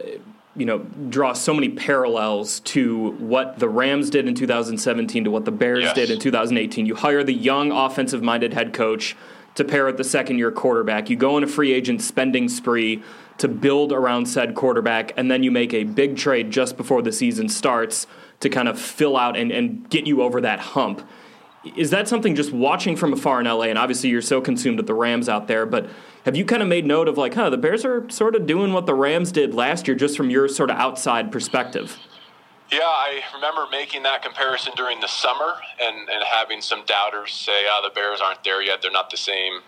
you 0.55 0.65
know 0.65 0.79
draw 1.09 1.33
so 1.33 1.53
many 1.53 1.69
parallels 1.69 2.59
to 2.61 3.11
what 3.11 3.59
the 3.59 3.69
Rams 3.69 4.09
did 4.09 4.27
in 4.27 4.35
2017 4.35 5.23
to 5.23 5.31
what 5.31 5.45
the 5.45 5.51
Bears 5.51 5.83
yes. 5.83 5.95
did 5.95 6.09
in 6.09 6.19
2018. 6.19 6.85
You 6.85 6.95
hire 6.95 7.23
the 7.23 7.33
young 7.33 7.71
offensive 7.71 8.21
minded 8.21 8.53
head 8.53 8.73
coach 8.73 9.15
to 9.55 9.63
pair 9.63 9.85
with 9.85 9.97
the 9.97 10.03
second 10.03 10.37
year 10.37 10.51
quarterback. 10.51 11.09
You 11.09 11.15
go 11.15 11.35
on 11.35 11.43
a 11.43 11.47
free 11.47 11.73
agent 11.73 12.01
spending 12.01 12.47
spree 12.49 13.03
to 13.37 13.47
build 13.47 13.91
around 13.91 14.27
said 14.27 14.55
quarterback, 14.55 15.13
and 15.17 15.31
then 15.31 15.43
you 15.43 15.51
make 15.51 15.73
a 15.73 15.83
big 15.83 16.17
trade 16.17 16.51
just 16.51 16.77
before 16.77 17.01
the 17.01 17.11
season 17.11 17.49
starts 17.49 18.07
to 18.39 18.49
kind 18.49 18.67
of 18.67 18.79
fill 18.79 19.17
out 19.17 19.37
and, 19.37 19.51
and 19.51 19.89
get 19.89 20.05
you 20.05 20.21
over 20.21 20.41
that 20.41 20.59
hump. 20.59 21.01
Is 21.63 21.91
that 21.91 22.07
something 22.07 22.35
just 22.35 22.51
watching 22.51 22.95
from 22.95 23.13
afar 23.13 23.39
in 23.39 23.45
LA? 23.45 23.65
And 23.65 23.77
obviously, 23.77 24.09
you're 24.09 24.21
so 24.21 24.41
consumed 24.41 24.77
with 24.77 24.87
the 24.87 24.95
Rams 24.95 25.29
out 25.29 25.47
there, 25.47 25.65
but 25.65 25.89
have 26.25 26.35
you 26.35 26.45
kind 26.45 26.61
of 26.61 26.67
made 26.67 26.85
note 26.85 27.07
of 27.07 27.17
like, 27.17 27.33
huh, 27.33 27.49
the 27.49 27.57
Bears 27.57 27.85
are 27.85 28.09
sort 28.09 28.35
of 28.35 28.45
doing 28.47 28.73
what 28.73 28.85
the 28.85 28.93
Rams 28.93 29.31
did 29.31 29.53
last 29.53 29.87
year, 29.87 29.95
just 29.95 30.17
from 30.17 30.29
your 30.29 30.47
sort 30.47 30.69
of 30.69 30.77
outside 30.77 31.31
perspective? 31.31 31.97
Yeah, 32.71 32.79
I 32.83 33.21
remember 33.35 33.65
making 33.69 34.03
that 34.03 34.23
comparison 34.23 34.71
during 34.77 35.01
the 35.01 35.07
summer 35.07 35.55
and, 35.81 36.09
and 36.09 36.23
having 36.23 36.61
some 36.61 36.85
doubters 36.85 37.33
say, 37.33 37.65
oh, 37.67 37.81
the 37.83 37.93
Bears 37.93 38.21
aren't 38.21 38.43
there 38.43 38.61
yet. 38.61 38.81
They're 38.81 38.91
not 38.91 39.09
the 39.09 39.17
same. 39.17 39.59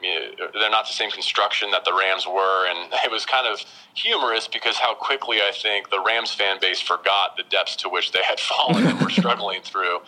They're 0.00 0.70
not 0.70 0.86
the 0.86 0.92
same 0.92 1.10
construction 1.10 1.70
that 1.72 1.84
the 1.84 1.92
Rams 1.92 2.26
were, 2.26 2.66
and 2.68 2.92
it 3.04 3.10
was 3.10 3.24
kind 3.24 3.46
of 3.46 3.64
humorous 3.94 4.48
because 4.48 4.76
how 4.76 4.94
quickly 4.94 5.38
I 5.38 5.52
think 5.52 5.90
the 5.90 6.02
Rams 6.04 6.34
fan 6.34 6.58
base 6.60 6.80
forgot 6.80 7.36
the 7.36 7.44
depths 7.44 7.76
to 7.76 7.88
which 7.88 8.10
they 8.10 8.22
had 8.22 8.40
fallen 8.40 8.86
and 8.86 9.00
were 9.00 9.10
struggling 9.20 9.62
through. 9.62 9.98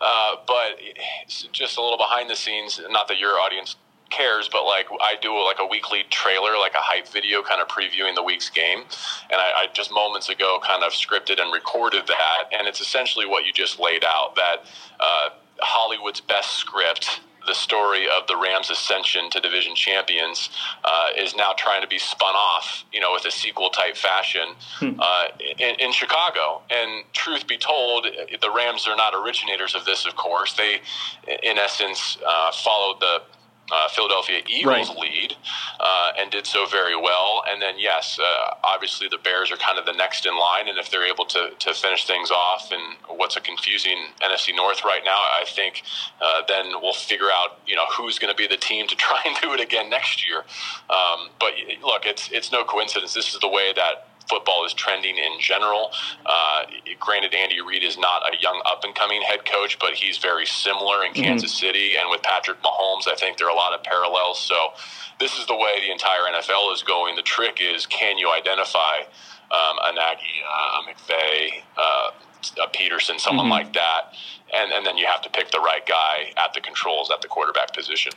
Uh, 0.00 0.36
but 0.46 0.80
just 1.52 1.76
a 1.76 1.82
little 1.82 1.98
behind 1.98 2.30
the 2.30 2.36
scenes, 2.36 2.80
not 2.90 3.08
that 3.08 3.18
your 3.18 3.38
audience 3.38 3.76
cares, 4.10 4.48
but 4.50 4.64
like 4.64 4.86
I 5.00 5.14
do 5.20 5.32
like 5.44 5.58
a 5.60 5.66
weekly 5.66 6.04
trailer, 6.10 6.58
like 6.58 6.74
a 6.74 6.80
hype 6.80 7.08
video, 7.08 7.42
kind 7.42 7.60
of 7.60 7.68
previewing 7.68 8.14
the 8.14 8.22
week's 8.22 8.50
game, 8.50 8.80
and 9.30 9.40
I, 9.40 9.52
I, 9.56 9.66
just 9.72 9.92
moments 9.92 10.28
ago 10.28 10.58
kind 10.66 10.82
of 10.82 10.92
scripted 10.92 11.40
and 11.40 11.52
recorded 11.52 12.06
that, 12.08 12.44
and 12.52 12.66
it's 12.66 12.80
essentially 12.80 13.26
what 13.26 13.46
you 13.46 13.52
just 13.52 13.78
laid 13.78 14.04
out 14.04 14.34
that 14.34 14.64
uh, 14.98 15.28
Hollywood's 15.60 16.20
best 16.20 16.52
script. 16.56 17.20
The 17.50 17.54
story 17.56 18.06
of 18.06 18.28
the 18.28 18.36
Rams' 18.36 18.70
ascension 18.70 19.28
to 19.30 19.40
division 19.40 19.74
champions 19.74 20.50
uh, 20.84 21.08
is 21.18 21.34
now 21.34 21.52
trying 21.58 21.82
to 21.82 21.88
be 21.88 21.98
spun 21.98 22.36
off, 22.36 22.84
you 22.92 23.00
know, 23.00 23.10
with 23.12 23.24
a 23.24 23.30
sequel 23.32 23.70
type 23.70 23.96
fashion 23.96 24.54
hmm. 24.78 24.92
uh, 25.00 25.24
in, 25.58 25.74
in, 25.80 25.90
Chicago. 25.90 26.62
And 26.70 27.02
truth 27.12 27.48
be 27.48 27.58
told, 27.58 28.06
the 28.40 28.50
Rams 28.52 28.86
are 28.86 28.94
not 28.94 29.14
originators 29.16 29.74
of 29.74 29.84
this, 29.84 30.06
of 30.06 30.14
course. 30.14 30.52
They, 30.52 30.80
in 31.42 31.58
essence, 31.58 32.18
uh, 32.24 32.52
followed 32.52 33.00
the 33.00 33.22
uh, 33.72 33.88
Philadelphia 33.88 34.42
Eagles 34.48 34.88
right. 34.88 34.98
lead 34.98 35.36
uh, 35.78 36.12
and 36.18 36.30
did 36.30 36.46
so 36.46 36.66
very 36.66 36.96
well. 36.96 37.42
And 37.48 37.60
then, 37.60 37.74
yes, 37.78 38.18
uh, 38.20 38.54
obviously 38.64 39.08
the 39.08 39.18
Bears 39.18 39.50
are 39.50 39.56
kind 39.56 39.78
of 39.78 39.86
the 39.86 39.92
next 39.92 40.26
in 40.26 40.38
line. 40.38 40.68
And 40.68 40.78
if 40.78 40.90
they're 40.90 41.06
able 41.06 41.24
to, 41.26 41.50
to 41.58 41.74
finish 41.74 42.06
things 42.06 42.30
off 42.30 42.72
in 42.72 42.80
what's 43.08 43.36
a 43.36 43.40
confusing 43.40 43.98
NFC 44.22 44.54
North 44.54 44.84
right 44.84 45.02
now, 45.04 45.16
I 45.16 45.44
think 45.46 45.82
uh, 46.20 46.42
then 46.48 46.72
we'll 46.82 46.92
figure 46.92 47.30
out 47.32 47.60
you 47.66 47.76
know 47.76 47.86
who's 47.96 48.18
going 48.18 48.32
to 48.32 48.36
be 48.36 48.46
the 48.46 48.56
team 48.56 48.86
to 48.88 48.96
try 49.06 49.20
and 49.24 49.36
do 49.42 49.52
it 49.52 49.60
again 49.60 49.90
next 49.90 50.26
year. 50.26 50.38
Um, 50.90 51.30
but 51.38 51.52
look, 51.82 52.06
it's 52.06 52.30
it's 52.30 52.52
no 52.52 52.64
coincidence. 52.64 53.14
This 53.14 53.34
is 53.34 53.40
the 53.40 53.48
way 53.48 53.72
that 53.74 54.09
football 54.30 54.64
is 54.64 54.72
trending 54.72 55.18
in 55.18 55.40
general. 55.40 55.90
Uh, 56.24 56.62
granted, 57.00 57.34
Andy 57.34 57.60
Reid 57.60 57.82
is 57.82 57.98
not 57.98 58.22
a 58.32 58.40
young 58.40 58.62
up 58.64 58.84
and 58.84 58.94
coming 58.94 59.20
head 59.22 59.44
coach, 59.44 59.78
but 59.80 59.94
he's 59.94 60.18
very 60.18 60.46
similar 60.46 61.04
in 61.04 61.12
mm-hmm. 61.12 61.22
Kansas 61.22 61.52
City. 61.52 61.94
And 62.00 62.08
with 62.08 62.22
Patrick 62.22 62.62
Mahomes, 62.62 63.08
I 63.08 63.16
think 63.16 63.36
there 63.36 63.48
are 63.48 63.52
a 63.52 63.56
lot 63.56 63.74
of 63.74 63.82
parallels. 63.82 64.38
So 64.38 64.54
this 65.18 65.38
is 65.38 65.46
the 65.46 65.56
way 65.56 65.80
the 65.84 65.90
entire 65.90 66.22
NFL 66.32 66.72
is 66.72 66.82
going. 66.82 67.16
The 67.16 67.22
trick 67.22 67.58
is 67.60 67.86
can 67.86 68.16
you 68.16 68.32
identify 68.32 69.02
um, 69.50 69.76
a 69.84 69.92
Nagy, 69.92 70.22
uh, 70.48 70.80
a 70.80 70.80
McVay, 70.86 71.62
uh, 71.76 72.10
a 72.64 72.68
Pederson, 72.70 73.18
someone 73.18 73.46
mm-hmm. 73.46 73.52
like 73.52 73.72
that? 73.74 74.14
And, 74.54 74.72
and 74.72 74.86
then 74.86 74.96
you 74.96 75.06
have 75.06 75.22
to 75.22 75.30
pick 75.30 75.50
the 75.50 75.60
right 75.60 75.84
guy 75.86 76.32
at 76.36 76.54
the 76.54 76.60
controls 76.60 77.10
at 77.10 77.20
the 77.20 77.28
quarterback 77.28 77.74
position. 77.74 78.12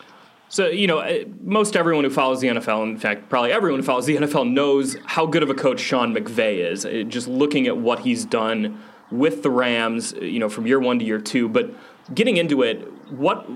So, 0.54 0.68
you 0.68 0.86
know, 0.86 1.00
uh, 1.00 1.24
most 1.42 1.76
everyone 1.76 2.04
who 2.04 2.12
follows 2.12 2.39
the 2.39 2.48
NFL, 2.48 2.84
in 2.84 3.00
fact, 3.00 3.28
probably 3.28 3.52
everyone 3.52 3.80
who 3.80 3.86
follows 3.88 4.06
the 4.06 4.18
NFL, 4.18 4.54
knows 4.54 4.96
how 5.04 5.26
good 5.26 5.42
of 5.42 5.50
a 5.50 5.56
coach 5.56 5.80
Sean 5.80 6.13
McVay 6.13 6.58
is. 6.58 6.86
Just 7.12 7.28
looking 7.28 7.66
at 7.66 7.76
what 7.76 8.02
he's 8.02 8.24
done 8.24 8.80
with 9.10 9.42
the 9.42 9.50
Rams, 9.50 10.13
you 10.22 10.38
know, 10.38 10.50
from 10.50 10.68
year 10.68 10.80
one 10.80 11.00
to 11.00 11.06
year 11.06 11.20
two. 11.20 11.50
But 11.50 11.72
getting 12.13 12.38
into 12.38 12.62
it, 12.62 12.88
what 13.12 13.50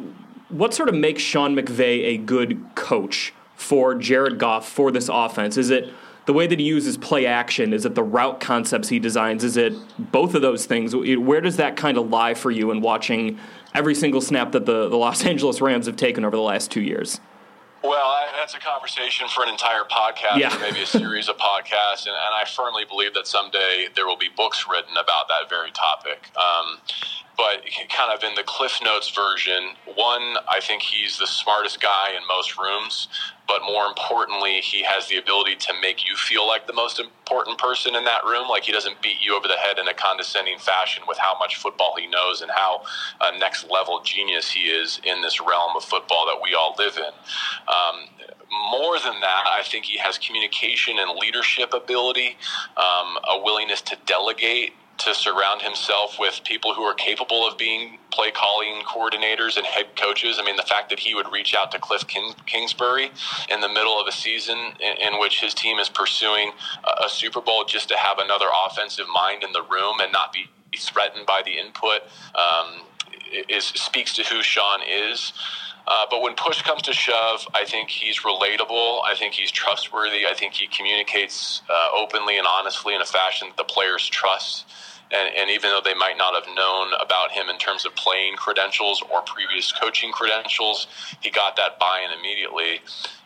what 0.50 0.74
sort 0.74 0.90
of 0.90 0.96
makes 0.96 1.22
Sean 1.22 1.56
McVay 1.56 2.04
a 2.06 2.18
good 2.18 2.66
coach 2.74 3.32
for 3.54 3.94
Jared 3.94 4.40
Goff 4.40 4.68
for 4.68 4.92
this 4.92 5.08
offense? 5.08 5.56
Is 5.56 5.70
it 5.70 5.94
the 6.28 6.34
way 6.34 6.46
that 6.46 6.60
he 6.60 6.66
uses 6.66 6.98
play 6.98 7.26
action? 7.26 7.74
Is 7.74 7.86
it 7.86 7.96
the 7.96 8.04
route 8.04 8.42
concepts 8.42 8.90
he 8.90 9.00
designs? 9.00 9.46
Is 9.46 9.56
it 9.56 9.74
both 9.98 10.36
of 10.36 10.42
those 10.42 10.66
things? 10.66 10.94
Where 10.94 11.42
does 11.42 11.56
that 11.56 11.78
kind 11.78 11.98
of 11.98 12.10
lie 12.10 12.34
for 12.34 12.52
you 12.52 12.70
in 12.70 12.82
watching 12.82 13.40
every 13.74 13.96
single 13.96 14.20
snap 14.20 14.52
that 14.52 14.66
the, 14.66 14.90
the 14.90 14.98
Los 14.98 15.26
Angeles 15.26 15.62
Rams 15.62 15.86
have 15.86 15.96
taken 15.96 16.26
over 16.26 16.36
the 16.36 16.42
last 16.42 16.70
two 16.70 16.82
years? 16.82 17.22
Well, 17.82 17.94
I, 17.94 18.28
that's 18.36 18.56
a 18.56 18.60
conversation 18.60 19.30
for 19.30 19.44
an 19.44 19.50
entire 19.50 19.84
podcast, 19.84 20.40
yeah. 20.40 20.54
or 20.54 20.60
maybe 20.60 20.82
a 20.82 20.86
series 20.86 21.30
of 21.30 21.38
podcasts, 21.38 22.06
and, 22.06 22.16
and, 22.16 22.36
I 22.36 22.44
firmly 22.46 22.84
believe 22.84 23.14
that 23.14 23.28
someday 23.28 23.88
there 23.96 24.06
will 24.06 24.18
be 24.18 24.30
books 24.36 24.66
written 24.70 24.98
about 24.98 25.28
that 25.30 25.48
very 25.48 25.72
topic. 25.72 26.30
Um, 26.36 26.80
but 27.38 27.62
kind 27.90 28.12
of 28.12 28.24
in 28.24 28.34
the 28.36 28.44
Cliff 28.44 28.80
Notes 28.84 29.10
version, 29.12 29.76
one, 29.96 30.38
I 30.50 30.60
think 30.60 30.82
he's 30.82 31.20
the 31.20 31.28
smartest 31.28 31.80
guy 31.82 32.12
in 32.18 32.28
most 32.28 32.58
rooms, 32.58 33.10
but 33.48 33.62
more 33.62 33.86
importantly, 33.86 34.60
he 34.62 34.84
has 34.84 35.08
the 35.08 35.18
ability 35.18 35.56
to 35.56 35.74
make 35.80 36.08
you 36.08 36.16
feel 36.16 36.48
like 36.48 36.66
the 36.66 36.74
most 36.74 37.00
important 37.00 37.60
person 37.60 37.96
in 37.96 38.04
that 38.06 38.26
room. 38.26 38.48
Like 38.50 38.64
he 38.64 38.72
doesn't 38.72 39.02
beat 39.04 39.18
you 39.22 39.38
over 39.38 39.48
the 39.48 39.56
head 39.58 39.78
in 39.78 39.88
a 39.88 39.94
condescending 39.94 40.58
fashion 40.58 41.04
with 41.08 41.20
how 41.20 41.38
much 41.38 41.58
football 41.58 41.94
he 41.98 42.08
knows 42.08 42.42
and 42.42 42.52
how 42.52 42.82
uh, 43.22 43.32
next 43.38 43.70
level 43.70 44.02
genius 44.04 44.50
he 44.52 44.62
is 44.62 45.00
in 45.06 45.22
this 45.22 45.40
realm 45.40 45.78
of 45.78 45.84
football 45.84 46.26
that 46.26 46.40
we 46.44 46.56
all 46.56 46.76
live 46.80 46.98
in. 46.98 47.14
Um, 47.68 48.10
more 48.72 48.98
than 49.00 49.20
that, 49.22 49.44
I 49.48 49.62
think 49.64 49.86
he 49.86 49.98
has 50.00 50.18
communication 50.18 50.98
and 51.00 51.18
leadership 51.20 51.74
ability, 51.74 52.38
um, 52.78 53.18
a 53.30 53.42
willingness 53.44 53.82
to 53.82 53.98
delegate 54.06 54.74
to 54.98 55.14
surround 55.14 55.62
himself 55.62 56.18
with 56.20 56.42
people 56.44 56.74
who 56.74 56.82
are 56.82 56.94
capable 56.94 57.48
of 57.48 57.58
being 57.58 58.00
play 58.12 58.32
calling 58.32 58.82
coordinators 58.82 59.58
and 59.58 59.66
head 59.66 59.86
coaches. 59.96 60.38
I 60.40 60.44
mean, 60.44 60.56
the 60.56 60.64
fact 60.64 60.90
that 60.90 61.00
he 61.00 61.14
would 61.14 61.32
reach 61.32 61.54
out 61.54 61.72
to 61.72 61.80
Cliff 61.80 62.06
King- 62.08 62.34
Kingsbury 62.46 63.12
in 63.50 63.62
the 63.62 63.70
middle 63.70 64.00
of 64.00 64.08
a 64.08 64.12
season 64.12 64.58
in, 64.80 65.14
in 65.14 65.20
which 65.20 65.40
his 65.40 65.54
team 65.54 65.78
is 65.78 65.90
pursuing 65.90 66.52
a, 66.84 67.06
a, 67.06 67.10
Super 67.10 67.42
Bowl 67.42 67.64
just 67.66 67.90
to 67.90 67.98
have 67.98 68.18
another 68.20 68.48
offensive 68.66 69.06
mind 69.14 69.44
in 69.44 69.52
the 69.52 69.62
room 69.62 70.00
and 70.02 70.12
not 70.12 70.34
be 70.34 70.46
threatened 70.78 71.26
by 71.26 71.42
the 71.46 71.58
input 71.58 72.02
um, 72.36 72.82
is 73.50 73.66
speaks 73.66 74.14
to 74.16 74.24
who 74.24 74.42
Sean 74.42 74.80
is. 74.82 75.34
Uh, 75.88 76.06
but 76.10 76.22
when 76.22 76.36
push 76.36 76.62
comes 76.64 76.82
to 76.84 76.94
shove, 76.94 77.48
I 77.56 77.64
think 77.64 77.90
he's 77.90 78.20
relatable. 78.20 79.00
I 79.06 79.16
think 79.18 79.34
he's 79.34 79.52
trustworthy. 79.52 80.28
I 80.28 80.34
think 80.34 80.54
he 80.54 80.68
communicates 80.68 81.62
uh, 81.70 81.98
openly 81.98 82.38
and 82.38 82.46
honestly 82.46 82.94
in 82.94 83.02
a 83.02 83.06
fashion 83.06 83.48
that 83.48 83.58
the 83.58 83.64
players 83.64 84.06
trust. 84.08 84.66
And, 85.10 85.34
and, 85.38 85.50
even 85.50 85.70
though 85.70 85.80
they 85.82 85.94
might 85.94 86.18
not 86.18 86.34
have 86.36 86.54
known 86.54 86.92
about 87.02 87.32
him 87.32 87.48
in 87.48 87.58
terms 87.58 87.86
of 87.86 87.96
playing 87.96 88.36
credentials 88.36 89.02
or 89.10 89.22
previous 89.22 89.72
coaching 89.72 90.12
credentials, 90.12 90.88
he 91.22 91.30
got 91.30 91.56
that 91.56 91.80
buy 91.80 92.06
in 92.06 92.20
immediately. 92.20 92.82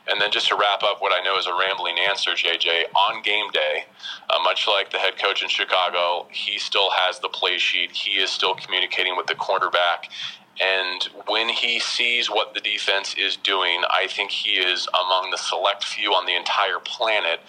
And 0.08 0.22
then 0.22 0.30
just 0.30 0.48
to 0.50 0.56
wrap 0.56 0.84
up 0.84 1.02
what 1.02 1.12
I 1.12 1.24
know 1.24 1.40
is 1.40 1.48
a 1.48 1.54
rambling 1.54 1.96
answer, 2.08 2.32
JJ, 2.32 2.84
on 2.94 3.24
game 3.24 3.50
day, 3.52 3.86
uh, 4.30 4.38
much 4.44 4.68
like 4.68 4.92
the 4.92 5.00
head 5.00 5.18
coach 5.18 5.42
in 5.42 5.50
Chicago, 5.50 6.28
he 6.32 6.60
still 6.60 6.92
has 6.92 7.20
the 7.20 7.30
play 7.30 7.58
sheet. 7.58 7.92
He 7.92 8.20
is 8.20 8.30
still 8.30 8.54
communicating 8.54 9.18
with 9.18 9.26
the 9.26 9.36
quarterback. 9.36 10.12
And 10.60 11.04
when 11.28 11.50
he 11.50 11.80
sees 11.80 12.30
what 12.30 12.54
the 12.54 12.60
defense 12.60 13.16
is 13.18 13.38
doing, 13.38 13.82
I 13.90 14.08
think 14.08 14.32
he 14.32 14.52
is 14.52 14.88
among 14.88 15.32
the 15.32 15.38
select 15.38 15.84
few 15.84 16.12
on 16.12 16.26
the 16.26 16.36
entire 16.36 16.80
planet 16.84 17.40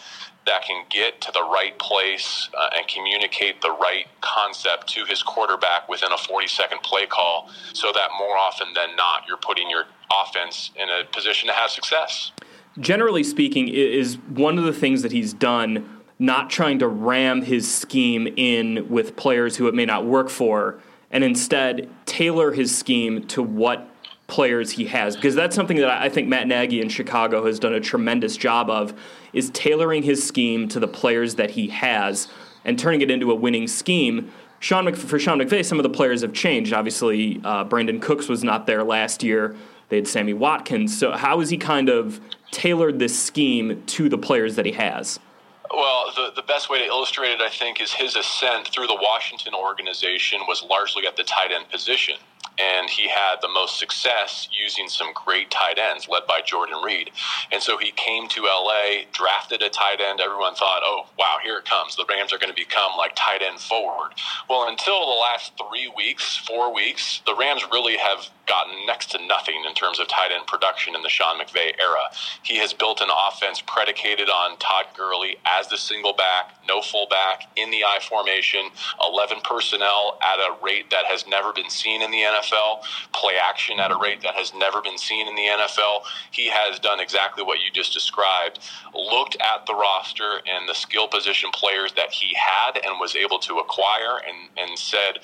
that 0.47 0.63
can 0.63 0.85
get 0.91 1.21
to 1.21 1.33
the 1.33 1.43
right 1.43 1.79
place 1.79 2.49
uh, 2.59 2.71
and 2.77 2.87
communicate 2.89 3.61
the 3.61 3.71
right 3.71 4.07
concept 4.21 4.89
to 4.89 5.05
his 5.05 5.23
quarterback 5.23 5.89
within 5.89 6.11
a 6.13 6.17
40 6.17 6.49
second 6.49 6.83
play 6.83 7.07
call 7.07 7.49
so 7.73 7.93
that 7.93 8.09
more 8.19 8.37
often 8.37 8.69
than 8.75 8.97
not, 8.97 9.23
you're 9.29 9.37
putting 9.37 9.71
your 9.71 9.85
offense 10.25 10.71
in 10.77 10.89
a 10.89 11.05
position 11.13 11.49
to 11.49 11.55
have 11.55 11.71
success. 11.71 12.33
Generally 12.81 13.25
speaking, 13.25 13.69
is 13.69 14.17
one 14.29 14.59
of 14.59 14.65
the 14.65 14.73
things 14.73 15.03
that 15.03 15.13
he's 15.13 15.33
done 15.33 16.01
not 16.19 16.51
trying 16.51 16.79
to 16.79 16.89
ram 16.89 17.43
his 17.43 17.73
scheme 17.73 18.33
in 18.37 18.89
with 18.89 19.17
players 19.17 19.57
who 19.57 19.67
it 19.67 19.75
may 19.75 19.85
not 19.85 20.07
work 20.07 20.29
for 20.29 20.81
and 21.13 21.23
instead 21.23 21.89
tailor 22.07 22.53
his 22.53 22.77
scheme 22.77 23.27
to 23.29 23.43
what 23.43 23.89
players 24.27 24.71
he 24.71 24.87
has 24.87 25.15
because 25.15 25.35
that's 25.35 25.55
something 25.55 25.77
that 25.77 25.91
I 25.91 26.09
think 26.09 26.27
Matt 26.27 26.47
Nagy 26.49 26.81
in 26.81 26.89
Chicago 26.89 27.45
has 27.45 27.59
done 27.59 27.75
a 27.75 27.81
tremendous 27.81 28.37
job 28.37 28.71
of 28.71 28.99
is 29.35 29.51
tailoring 29.51 30.03
his 30.03 30.27
scheme 30.27 30.69
to 30.69 30.81
the 30.81 30.89
players 30.89 31.35
that 31.35 31.51
he 31.51 31.69
has 31.69 32.29
and 32.65 32.79
turning 32.79 33.03
it 33.03 33.11
into 33.11 33.31
a 33.31 33.35
winning 33.35 33.69
scheme. 33.69 34.33
Sean 34.59 34.87
Mc, 34.87 34.97
for 34.97 35.19
Sean 35.19 35.39
McVay, 35.39 35.65
some 35.65 35.79
of 35.79 35.83
the 35.83 35.91
players 35.91 36.23
have 36.23 36.33
changed. 36.33 36.73
Obviously, 36.73 37.41
uh, 37.45 37.65
Brandin 37.65 38.01
Cooks 38.01 38.29
was 38.29 38.43
not 38.43 38.67
there 38.67 38.85
last 38.85 39.23
year. 39.23 39.57
They 39.89 39.97
had 39.97 40.09
Sammy 40.09 40.33
Watkins. 40.33 40.97
So 40.97 41.13
how 41.13 41.41
has 41.41 41.51
he 41.51 41.59
kind 41.59 41.91
of 41.91 42.21
tailored 42.53 42.99
this 42.99 43.19
scheme 43.19 43.83
to 43.87 44.09
the 44.09 44.17
players 44.17 44.57
that 44.57 44.65
he 44.65 44.73
has? 44.73 45.19
Well, 45.73 46.13
the, 46.15 46.33
the 46.37 46.43
best 46.43 46.69
way 46.71 46.79
to 46.81 46.85
illustrate 46.85 47.33
it, 47.33 47.41
I 47.41 47.49
think, 47.49 47.81
is 47.81 47.93
his 47.93 48.17
ascent 48.17 48.69
through 48.69 48.89
the 48.89 48.99
Washington 49.01 49.55
organization 49.55 50.41
was 50.47 50.63
largely 50.63 51.07
at 51.07 51.17
the 51.17 51.25
tight 51.25 51.51
end 51.53 51.71
position 51.71 52.17
and 52.59 52.91
he 52.91 53.09
had 53.09 53.37
the 53.41 53.49
most 53.49 53.79
success 53.79 54.49
using 54.53 54.89
some 54.89 55.13
great 55.15 55.51
tight 55.51 55.79
ends 55.79 56.09
led 56.09 56.27
by 56.27 56.41
Jordan 56.45 56.83
Reed. 56.85 57.11
And 57.51 57.63
so 57.63 57.79
he 57.79 57.93
came 57.93 58.29
to 58.29 58.43
LA, 58.43 59.05
drafted 59.13 59.63
a 59.63 59.69
tight 59.69 60.01
end. 60.01 60.21
Everyone 60.21 60.55
thought, 60.55 60.83
oh, 60.85 61.07
wow, 61.19 61.39
here 61.43 61.59
it 61.59 61.65
comes. 61.65 61.97
The 61.97 62.05
Rams 62.09 62.33
are 62.33 62.39
going 62.39 62.53
to 62.53 62.57
become 62.57 62.93
like 62.99 63.13
tight 63.17 63.43
end 63.43 63.59
forward. 63.59 64.13
Well, 64.49 64.69
until 64.69 65.01
the 65.01 65.21
last 65.21 65.53
three 65.57 65.91
weeks, 65.97 66.37
four 66.37 66.75
weeks, 66.75 67.23
the 67.27 67.35
Rams 67.35 67.63
really 67.73 67.97
have 67.97 68.29
gotten 68.47 68.75
next 68.87 69.11
to 69.13 69.27
nothing 69.27 69.65
in 69.67 69.75
terms 69.75 69.99
of 69.99 70.09
tight 70.09 70.31
end 70.33 70.47
production 70.47 70.95
in 70.95 71.03
the 71.03 71.09
Sean 71.09 71.39
McVay 71.39 71.73
era. 71.81 72.05
He 72.43 72.59
has 72.59 72.73
built 72.73 73.01
an 73.01 73.09
offense 73.29 73.63
predicated 73.67 74.29
on 74.29 74.59
Todd 74.59 74.87
Gurley 74.97 75.37
as 75.47 75.69
the 75.69 75.79
single 75.79 76.13
back, 76.13 76.55
no 76.69 76.83
fullback, 76.83 77.45
in 77.57 77.71
the 77.71 77.85
I 77.85 77.99
formation, 78.03 78.69
11 79.03 79.39
personnel 79.45 80.19
at 80.23 80.39
a 80.39 80.57
rate 80.63 80.91
that 80.91 81.07
has 81.07 81.27
never 81.27 81.53
been 81.53 81.71
seen 81.71 82.03
in 82.03 82.11
the 82.11 82.23
NFL. 82.33 82.83
Play 83.13 83.35
action 83.43 83.79
at 83.81 83.91
a 83.91 83.97
rate 83.97 84.23
that 84.23 84.35
has 84.35 84.53
never 84.55 84.81
been 84.81 84.99
seen 84.99 85.29
in 85.29 85.35
the 85.35 85.43
NFL. 85.43 86.03
He 86.31 86.49
has 86.49 86.79
done 86.79 87.01
exactly 87.01 87.45
what 87.45 87.61
you 87.61 87.71
just 87.73 87.93
described, 87.93 88.61
looked 88.95 89.37
at 89.37 89.67
the 89.67 89.75
roster 89.75 90.41
and 90.47 90.69
the 90.69 90.75
skill 90.75 91.09
position 91.09 91.51
players 91.53 91.93
that 91.93 92.13
he 92.13 92.35
had 92.35 92.79
and 92.85 92.99
was 93.01 93.17
able 93.17 93.39
to 93.41 93.59
acquire 93.59 94.21
and, 94.27 94.49
and 94.57 94.79
said 94.79 95.19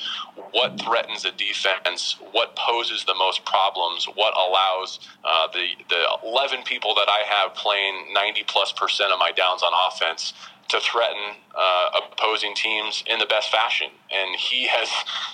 what 0.53 0.81
threatens 0.81 1.25
a 1.25 1.33
defense, 1.33 2.16
what 2.33 2.57
poses 2.57 3.05
the 3.05 3.14
most 3.14 3.44
problems, 3.44 4.07
what 4.14 4.35
allows 4.37 5.01
uh, 5.25 5.49
the, 5.53 5.68
the 5.88 6.05
11 6.25 6.62
people 6.64 6.94
that 6.94 7.09
I 7.09 7.25
have 7.27 7.55
playing 7.55 8.12
90 8.12 8.44
plus 8.44 8.73
percent 8.73 9.12
of 9.12 9.18
my 9.18 9.31
downs 9.33 9.62
on 9.62 9.73
offense 9.88 10.33
to 10.68 10.81
threaten 10.81 11.37
uh, 11.57 12.00
opposing 12.12 12.54
teams 12.54 13.02
in 13.07 13.18
the 13.18 13.26
best 13.26 13.50
fashion. 13.50 13.88
And 14.11 14.37
he 14.37 14.66
has, 14.66 14.88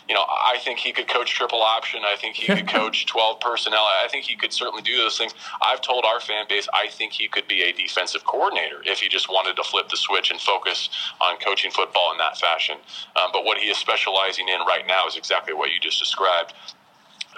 you 0.09 0.15
know, 0.15 0.23
I 0.23 0.59
think 0.59 0.79
he 0.79 0.93
could 0.93 1.09
coach 1.09 1.35
triple 1.35 1.61
option. 1.61 2.03
I 2.05 2.17
think 2.17 2.37
he 2.37 2.47
could 2.47 2.69
coach 2.81 3.07
12 3.07 3.41
personnel. 3.41 3.81
I 3.81 4.07
think 4.09 4.25
he 4.25 4.37
could 4.37 4.53
certainly 4.53 4.83
do 4.83 4.97
those 4.97 5.19
things. 5.19 5.35
I've 5.61 5.81
told 5.81 6.05
our 6.05 6.21
fan 6.21 6.47
base 6.49 6.69
I 6.73 6.89
think 6.89 7.13
he 7.13 7.29
could 7.29 7.49
be 7.49 7.63
a 7.63 7.73
defensive 7.73 8.25
coordinator 8.25 8.81
if 8.87 9.01
he 9.01 9.09
just 9.09 9.29
wanted 9.29 9.57
to 9.57 9.65
flip 9.65 9.89
the 9.89 9.97
switch 9.97 10.31
and 10.31 10.41
focus 10.41 10.89
on 11.21 11.37
coaching 11.39 11.73
football 11.73 12.13
in 12.13 12.19
that 12.19 12.39
fashion. 12.39 12.77
Um, 13.17 13.31
but 13.33 13.45
what 13.45 13.59
he 13.59 13.69
is 13.69 13.77
specializing 13.77 14.49
in 14.49 14.61
right 14.61 14.87
now 14.87 15.07
is 15.07 15.17
exactly 15.17 15.53
what 15.53 15.71
you 15.71 15.81
just 15.81 15.99
described 15.99 16.55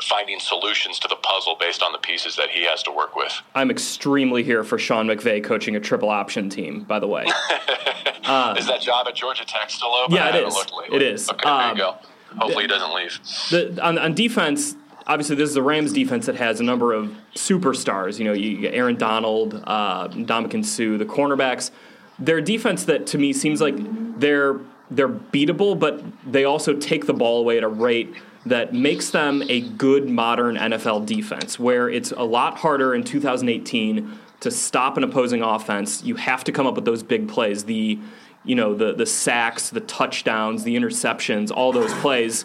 finding 0.02 0.38
solutions 0.38 0.98
to 1.00 1.08
the 1.08 1.16
puzzle 1.16 1.56
based 1.58 1.82
on 1.82 1.92
the 1.92 1.98
pieces 1.98 2.36
that 2.36 2.50
he 2.50 2.64
has 2.64 2.82
to 2.84 2.90
work 2.90 3.16
with. 3.16 3.32
I'm 3.54 3.70
extremely 3.70 4.42
here 4.42 4.64
for 4.64 4.78
Sean 4.78 5.06
McVay 5.06 5.42
coaching 5.42 5.76
a 5.76 5.80
triple 5.80 6.10
option 6.10 6.50
team, 6.50 6.84
by 6.84 6.98
the 6.98 7.06
way. 7.06 7.24
uh, 8.24 8.54
is 8.58 8.66
that 8.66 8.80
job 8.80 9.06
at 9.08 9.14
Georgia 9.14 9.44
Tech 9.44 9.70
still 9.70 9.94
open? 9.94 10.14
Yeah, 10.14 10.36
it 10.36 10.46
is. 10.46 10.66
It 10.92 11.02
is. 11.02 11.30
Okay, 11.30 11.48
um, 11.48 11.58
there 11.58 11.66
you 11.66 11.90
um, 11.90 11.98
go. 12.00 12.08
Hopefully 12.38 12.64
he 12.64 12.68
doesn't 12.68 12.94
leave. 12.94 13.18
The, 13.50 13.82
on, 13.82 13.98
on, 13.98 14.14
defense, 14.14 14.76
obviously 15.06 15.36
this 15.36 15.48
is 15.48 15.56
a 15.56 15.62
Rams 15.62 15.92
defense 15.92 16.26
that 16.26 16.36
has 16.36 16.60
a 16.60 16.64
number 16.64 16.92
of 16.92 17.14
superstars. 17.34 18.18
You 18.18 18.26
know, 18.26 18.32
you 18.32 18.58
get 18.58 18.74
Aaron 18.74 18.96
Donald, 18.96 19.62
uh, 19.66 20.08
Ndamukong 20.08 20.64
Suh, 20.64 20.98
the 20.98 21.06
cornerbacks. 21.06 21.70
They're 22.18 22.38
a 22.38 22.42
defense 22.42 22.84
that 22.84 23.06
to 23.08 23.18
me 23.18 23.32
seems 23.32 23.60
like 23.60 23.74
they're 24.18 24.58
they're 24.90 25.08
beatable, 25.08 25.78
but 25.78 26.04
they 26.30 26.44
also 26.44 26.74
take 26.74 27.06
the 27.06 27.12
ball 27.12 27.40
away 27.40 27.58
at 27.58 27.64
a 27.64 27.68
rate 27.68 28.14
that 28.46 28.72
makes 28.72 29.10
them 29.10 29.42
a 29.48 29.60
good 29.60 30.08
modern 30.08 30.56
NFL 30.56 31.04
defense, 31.04 31.58
where 31.58 31.88
it's 31.88 32.12
a 32.12 32.22
lot 32.22 32.58
harder 32.58 32.94
in 32.94 33.02
2018 33.02 34.18
to 34.40 34.50
stop 34.50 34.96
an 34.96 35.04
opposing 35.04 35.42
offense. 35.42 36.02
You 36.04 36.14
have 36.16 36.44
to 36.44 36.52
come 36.52 36.66
up 36.66 36.76
with 36.76 36.84
those 36.84 37.02
big 37.02 37.28
plays, 37.28 37.64
the 37.64 37.98
you 38.44 38.54
know 38.54 38.74
the 38.74 38.94
the 38.94 39.06
sacks, 39.06 39.70
the 39.70 39.80
touchdowns, 39.80 40.62
the 40.62 40.76
interceptions, 40.76 41.50
all 41.50 41.72
those 41.72 41.92
plays. 41.94 42.44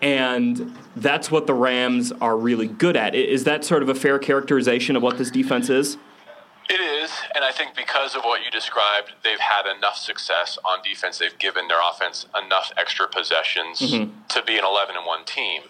And 0.00 0.76
that's 0.94 1.30
what 1.30 1.48
the 1.48 1.54
Rams 1.54 2.12
are 2.12 2.36
really 2.36 2.68
good 2.68 2.96
at. 2.96 3.16
Is 3.16 3.44
that 3.44 3.64
sort 3.64 3.82
of 3.82 3.88
a 3.88 3.94
fair 3.96 4.18
characterization 4.20 4.94
of 4.94 5.02
what 5.02 5.18
this 5.18 5.30
defense 5.30 5.70
is? 5.70 5.96
It 6.68 6.80
is 6.80 7.10
and 7.34 7.44
I 7.44 7.52
think 7.52 7.74
because 7.74 8.14
of 8.14 8.22
what 8.22 8.44
you 8.44 8.50
described, 8.50 9.12
they've 9.24 9.38
had 9.38 9.66
enough 9.66 9.96
success 9.96 10.58
on 10.64 10.82
defense. 10.82 11.18
They've 11.18 11.38
given 11.38 11.68
their 11.68 11.78
offense 11.88 12.26
enough 12.44 12.72
extra 12.76 13.08
possessions 13.08 13.80
mm-hmm. 13.80 14.10
to 14.28 14.42
be 14.42 14.58
an 14.58 14.64
11 14.64 14.96
and 14.96 15.06
1 15.06 15.24
team. 15.24 15.62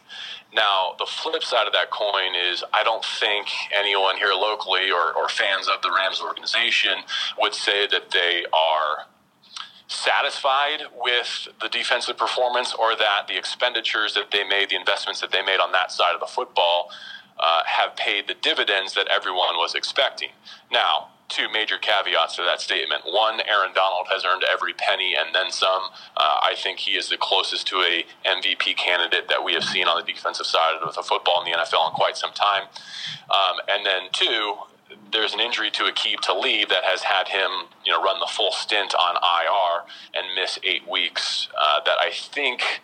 Now, 0.53 0.95
the 0.99 1.07
flip 1.07 1.45
side 1.45 1.67
of 1.67 1.73
that 1.75 1.91
coin 1.91 2.35
is 2.35 2.65
I 2.73 2.83
don't 2.83 3.05
think 3.05 3.49
anyone 3.79 4.17
here 4.17 4.33
locally 4.33 4.91
or, 4.91 5.13
or 5.13 5.29
fans 5.29 5.69
of 5.69 5.83
the 5.83 5.91
Rams 5.95 6.21
organization 6.23 7.05
would 7.39 7.55
say 7.55 7.87
that 7.87 8.11
they 8.11 8.45
are 8.53 9.07
satisfied 9.89 10.83
with 10.97 11.49
the 11.61 11.69
defensive 11.69 12.17
performance 12.17 12.75
or 12.75 12.97
that 12.97 13.27
the 13.29 13.37
expenditures 13.37 14.15
that 14.15 14.31
they 14.31 14.45
made, 14.45 14.71
the 14.71 14.77
investments 14.77 15.21
that 15.21 15.33
they 15.33 15.43
made 15.43 15.61
on 15.61 15.73
that 15.73 15.93
side 15.93 16.15
of 16.15 16.21
the 16.21 16.27
football, 16.27 16.91
uh, 17.41 17.63
have 17.67 17.97
paid 17.97 18.29
the 18.29 18.35
dividends 18.35 18.95
that 18.95 19.09
everyone 19.09 19.57
was 19.57 19.75
expecting. 19.75 20.31
Now, 20.71 21.09
two 21.29 21.49
major 21.53 21.77
caveats 21.79 22.37
to 22.37 22.43
that 22.43 22.61
statement. 22.61 23.03
One, 23.05 23.41
Aaron 23.47 23.73
Donald 23.75 24.07
has 24.11 24.25
earned 24.25 24.45
every 24.51 24.73
penny 24.73 25.15
and 25.15 25.35
then 25.35 25.51
some. 25.51 25.83
Uh, 26.17 26.41
I 26.43 26.55
think 26.57 26.79
he 26.81 26.93
is 26.93 27.11
the 27.11 27.19
closest 27.19 27.67
to 27.69 27.77
a 27.77 28.05
MVP 28.27 28.77
candidate 28.77 29.29
that 29.29 29.45
we 29.45 29.53
have 29.55 29.65
seen 29.65 29.87
on 29.87 30.01
the 30.01 30.11
defensive 30.11 30.47
side 30.47 30.77
of 30.83 30.95
the 30.95 31.03
football 31.03 31.45
in 31.45 31.53
the 31.53 31.59
NFL 31.59 31.91
in 31.91 31.95
quite 31.95 32.17
some 32.17 32.33
time. 32.33 32.65
Um, 33.31 33.59
and 33.69 33.85
then 33.85 34.09
two, 34.13 34.55
there's 35.13 35.35
an 35.35 35.41
injury 35.41 35.71
to 35.71 35.85
Aqib 35.85 36.21
Talib 36.21 36.71
that 36.71 36.85
has 36.85 37.03
had 37.03 37.29
him, 37.29 37.69
you 37.85 37.93
know, 37.93 38.03
run 38.03 38.21
the 38.21 38.27
full 38.27 38.53
stint 38.53 38.95
on 38.95 39.17
IR 39.17 39.85
and 40.15 40.35
miss 40.35 40.59
eight 40.63 40.89
weeks. 40.89 41.49
Uh, 41.61 41.81
that 41.85 41.99
I 42.01 42.11
think 42.11 42.81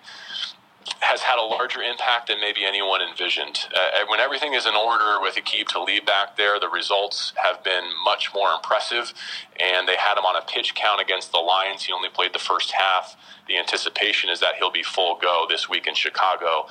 has 1.00 1.22
had 1.22 1.38
a 1.38 1.42
larger 1.42 1.82
impact 1.82 2.28
than 2.28 2.40
maybe 2.40 2.64
anyone 2.64 3.00
envisioned. 3.00 3.60
Uh, 3.74 4.04
when 4.08 4.20
everything 4.20 4.54
is 4.54 4.66
in 4.66 4.74
order 4.74 5.20
with 5.20 5.34
Aqib 5.34 5.68
Talib 5.68 6.04
back 6.04 6.36
there, 6.36 6.58
the 6.60 6.68
results 6.68 7.32
have 7.42 7.62
been 7.64 7.84
much 8.04 8.30
more 8.34 8.52
impressive. 8.52 9.12
And 9.60 9.88
they 9.88 9.96
had 9.96 10.18
him 10.18 10.24
on 10.24 10.36
a 10.36 10.44
pitch 10.44 10.74
count 10.74 11.00
against 11.00 11.32
the 11.32 11.38
Lions. 11.38 11.84
He 11.84 11.92
only 11.92 12.08
played 12.08 12.32
the 12.32 12.38
first 12.38 12.72
half. 12.72 13.16
The 13.48 13.58
anticipation 13.58 14.30
is 14.30 14.40
that 14.40 14.54
he'll 14.58 14.70
be 14.70 14.82
full 14.82 15.18
go 15.20 15.46
this 15.48 15.68
week 15.68 15.86
in 15.86 15.94
Chicago. 15.94 16.66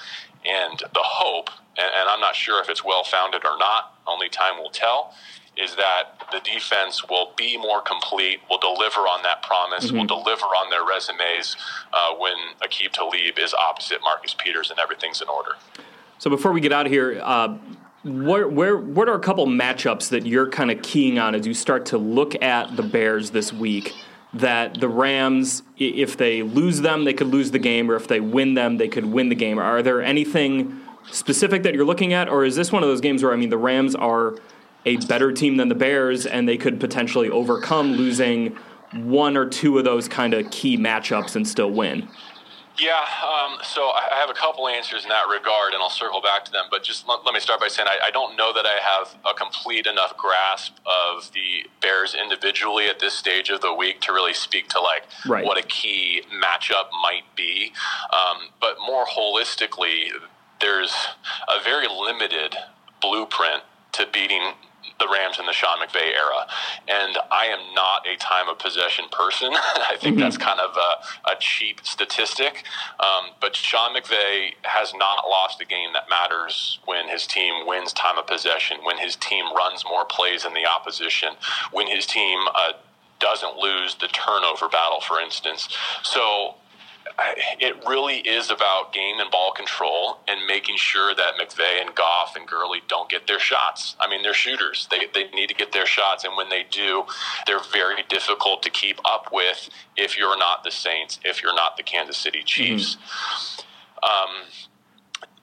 And 0.46 0.80
the 0.80 1.04
hope, 1.04 1.50
and, 1.78 1.90
and 1.96 2.10
I'm 2.10 2.20
not 2.20 2.36
sure 2.36 2.62
if 2.62 2.70
it's 2.70 2.84
well 2.84 3.04
founded 3.04 3.46
or 3.46 3.58
not, 3.58 3.98
only 4.06 4.30
time 4.30 4.58
will 4.58 4.70
tell, 4.70 5.14
is 5.58 5.76
that 5.76 6.16
the 6.32 6.40
defense 6.40 7.08
will 7.08 7.32
be 7.38 7.58
more 7.58 7.82
complete, 7.82 8.40
will 8.50 8.60
deliver 8.60 9.02
on 9.02 9.22
that 9.24 9.44
promise, 9.44 9.88
mm-hmm. 9.88 9.98
will 9.98 10.06
deliver 10.06 10.46
on 10.46 10.70
their 10.70 10.86
resumes 10.86 11.56
uh, 11.94 12.14
when 12.18 12.34
Aqib 12.62 12.92
Talib 12.92 13.38
is 13.38 13.54
opposite 13.54 14.00
Marcus 14.02 14.34
Peters 14.34 14.72
and 14.72 14.80
everything's 14.80 15.22
in 15.22 15.30
order. 15.30 15.52
So 16.18 16.30
before 16.30 16.52
we 16.52 16.62
get 16.62 16.72
out 16.72 16.86
of 16.86 16.92
here, 16.92 17.22
uh, 17.24 17.58
where, 18.04 18.48
where, 18.48 18.78
what 18.78 19.08
are 19.08 19.16
a 19.16 19.20
couple 19.20 19.46
matchups 19.46 20.10
that 20.10 20.26
you're 20.26 20.50
kind 20.50 20.72
of 20.72 20.82
keying 20.82 21.20
on 21.20 21.36
as 21.36 21.46
you 21.46 21.54
start 21.54 21.86
to 21.88 21.98
look 21.98 22.42
at 22.42 22.76
the 22.76 22.84
Bears 22.84 23.32
this 23.32 23.54
week? 23.54 23.94
That 24.34 24.80
the 24.80 24.90
Rams, 24.90 25.62
if 25.78 26.18
they 26.18 26.42
lose 26.42 26.82
them, 26.82 27.06
they 27.06 27.14
could 27.14 27.28
lose 27.28 27.52
the 27.52 27.60
game, 27.60 27.92
or 27.92 27.96
if 27.96 28.08
they 28.08 28.20
win 28.20 28.56
them, 28.56 28.78
they 28.78 28.88
could 28.88 29.06
win 29.06 29.30
the 29.30 29.36
game. 29.36 29.60
Are 29.60 29.84
there 29.84 30.02
anything 30.02 30.82
specific 31.12 31.62
that 31.64 31.76
you're 31.76 31.86
looking 31.86 32.14
at, 32.14 32.28
or 32.30 32.44
is 32.44 32.56
this 32.56 32.72
one 32.72 32.82
of 32.82 32.90
those 32.90 33.00
games 33.00 33.22
where 33.22 33.32
I 33.32 33.36
mean 33.36 33.50
the 33.50 33.60
Rams 33.60 33.94
are 33.94 34.36
a 34.86 34.98
better 34.98 35.32
team 35.32 35.58
than 35.58 35.70
the 35.70 35.76
Bears, 35.76 36.26
and 36.26 36.48
they 36.48 36.58
could 36.58 36.80
potentially 36.80 37.30
overcome 37.30 37.94
losing 37.94 38.58
one 38.94 39.38
or 39.38 39.48
two 39.48 39.78
of 39.78 39.84
those 39.84 40.08
kind 40.08 40.34
of 40.34 40.50
key 40.52 40.78
matchups 40.78 41.36
and 41.36 41.48
still 41.48 41.72
win? 41.72 42.08
Yeah, 42.80 43.06
um, 43.24 43.60
so 43.62 43.82
I 43.82 44.16
have 44.16 44.32
a 44.32 44.34
couple 44.34 44.68
answers 44.68 45.04
in 45.04 45.10
that 45.10 45.28
regard, 45.28 45.74
and 45.74 45.82
I'll 45.84 45.92
circle 45.92 46.22
back 46.22 46.44
to 46.46 46.52
them. 46.52 46.66
But 46.72 46.82
just 46.82 47.08
let, 47.08 47.24
let 47.24 47.34
me 47.36 47.40
start 47.40 47.60
by 47.60 47.68
saying 47.68 47.88
I, 47.88 48.08
I, 48.08 48.12
don't 48.12 48.36
know 48.36 48.52
that 48.52 48.66
I 48.66 48.80
have 48.82 49.16
a 49.30 49.38
complete 49.38 49.86
enough 49.86 50.18
grasp 50.18 50.74
of 50.80 51.32
the 51.34 51.70
Bears 51.82 52.16
individually 52.16 52.88
at 52.88 53.00
this 53.00 53.14
stage 53.14 53.52
of 53.52 53.62
the 53.62 53.72
week 53.72 54.02
to 54.02 54.12
really 54.12 54.34
speak 54.34 54.70
to 54.70 54.80
like 54.80 55.04
right. 55.28 55.46
what 55.46 55.64
a 55.64 55.68
key 55.68 56.24
matchup 56.34 56.86
might 57.04 57.24
be. 57.36 57.74
Um, 58.12 58.50
but 58.60 58.78
more 58.84 59.06
holistically, 59.06 60.08
there's 60.60 60.96
a 61.48 61.64
very 61.64 61.88
limited 61.88 62.56
blueprint 63.02 63.62
to 63.92 64.08
beating 64.12 64.54
the 65.04 65.12
Rams 65.12 65.40
in 65.40 65.46
the 65.46 65.54
Sean 65.54 65.78
McVay 65.80 66.16
era. 66.16 66.48
And 66.88 67.18
I 67.32 67.46
am 67.46 67.60
not 67.76 68.08
a 68.08 68.16
time 68.18 68.48
of 68.48 68.58
possession 68.60 69.06
person. 69.12 69.52
I 69.54 69.98
think 70.00 70.16
mm-hmm. 70.16 70.24
that's 70.24 70.38
kind 70.38 70.60
of 70.60 70.76
a, 70.78 71.32
a 71.32 71.36
cheap 71.40 71.82
statistic. 71.84 72.64
Um, 73.00 73.32
but 73.42 73.56
Sean 73.56 73.96
McVay 73.96 74.54
has 74.64 74.94
not 74.94 75.28
lost 75.28 75.62
a 75.62 75.66
game 75.66 75.92
that 75.94 76.10
matters 76.10 76.80
when 76.86 77.08
his 77.10 77.28
team 77.28 77.68
wins 77.68 77.92
time 77.94 78.18
of 78.18 78.28
possession, 78.28 78.78
when 78.84 78.98
his 78.98 79.16
team 79.16 79.46
runs 79.56 79.84
more 79.86 80.06
plays 80.06 80.44
than 80.44 80.54
the 80.54 80.66
opposition, 80.66 81.34
when 81.72 81.88
his 81.88 82.06
team 82.06 82.40
uh, 82.56 82.74
doesn't 83.20 83.58
lose 83.58 83.96
the 83.96 84.08
turnover 84.08 84.70
battle, 84.70 85.02
for 85.02 85.20
instance. 85.20 85.68
So 86.04 86.56
it 87.60 87.76
really 87.88 88.18
is 88.18 88.50
about 88.50 88.94
game 88.94 89.20
and 89.20 89.30
ball 89.30 89.52
control 89.52 90.20
and 90.28 90.46
making 90.48 90.78
sure 90.78 91.14
that 91.16 91.34
McVay 91.36 91.82
and 91.82 91.94
Goff 91.96 92.36
and 92.36 92.48
Gurley 92.48 92.82
don't 92.88 93.10
get 93.10 93.28
their 93.28 93.40
shots. 93.40 93.96
I 94.00 94.10
mean, 94.10 94.24
they're 94.24 94.34
shooters. 94.34 94.88
They, 94.90 95.08
they 95.14 95.30
need 95.32 95.48
to 95.50 95.56
get 95.56 95.72
their 95.72 95.86
shots. 95.86 96.24
And 96.24 96.36
when 96.36 96.50
they 96.50 96.66
do, 96.70 97.04
they're 97.46 97.64
very 97.72 98.04
difficult 98.10 98.64
to 98.64 98.70
keep 98.70 99.00
up 99.06 99.30
with 99.32 99.70
if 99.96 100.18
you're 100.18 100.38
not 100.38 100.64
the 100.64 100.72
Saints, 100.72 101.20
if 101.24 101.42
you're 101.42 101.56
not 101.56 101.78
the 101.78 101.84
Kansas 101.84 102.18
City 102.18 102.44
Chiefs. 102.44 102.96
Mm-hmm. 102.96 103.64
Um, 104.04 104.44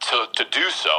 to, 0.00 0.26
to 0.34 0.44
do 0.50 0.70
so, 0.70 0.90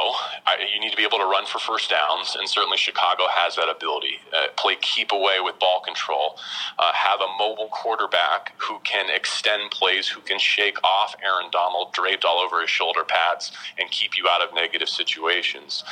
I, 0.46 0.56
you 0.72 0.80
need 0.80 0.90
to 0.90 0.96
be 0.96 1.02
able 1.02 1.18
to 1.18 1.24
run 1.24 1.44
for 1.46 1.58
first 1.58 1.90
downs, 1.90 2.36
and 2.38 2.48
certainly 2.48 2.76
Chicago 2.76 3.24
has 3.30 3.56
that 3.56 3.68
ability. 3.68 4.20
Uh, 4.32 4.46
play 4.56 4.76
keep 4.80 5.10
away 5.10 5.38
with 5.40 5.58
ball 5.58 5.82
control, 5.84 6.38
uh, 6.78 6.92
have 6.92 7.20
a 7.20 7.26
mobile 7.38 7.68
quarterback 7.68 8.52
who 8.58 8.78
can 8.84 9.10
extend 9.10 9.70
plays, 9.72 10.08
who 10.08 10.20
can 10.20 10.38
shake 10.38 10.82
off 10.84 11.14
Aaron 11.24 11.50
Donald 11.50 11.92
draped 11.92 12.24
all 12.24 12.38
over 12.38 12.60
his 12.60 12.70
shoulder 12.70 13.02
pads 13.04 13.50
and 13.78 13.90
keep 13.90 14.16
you 14.16 14.28
out 14.28 14.40
of 14.40 14.54
negative 14.54 14.88
situations. 14.88 15.82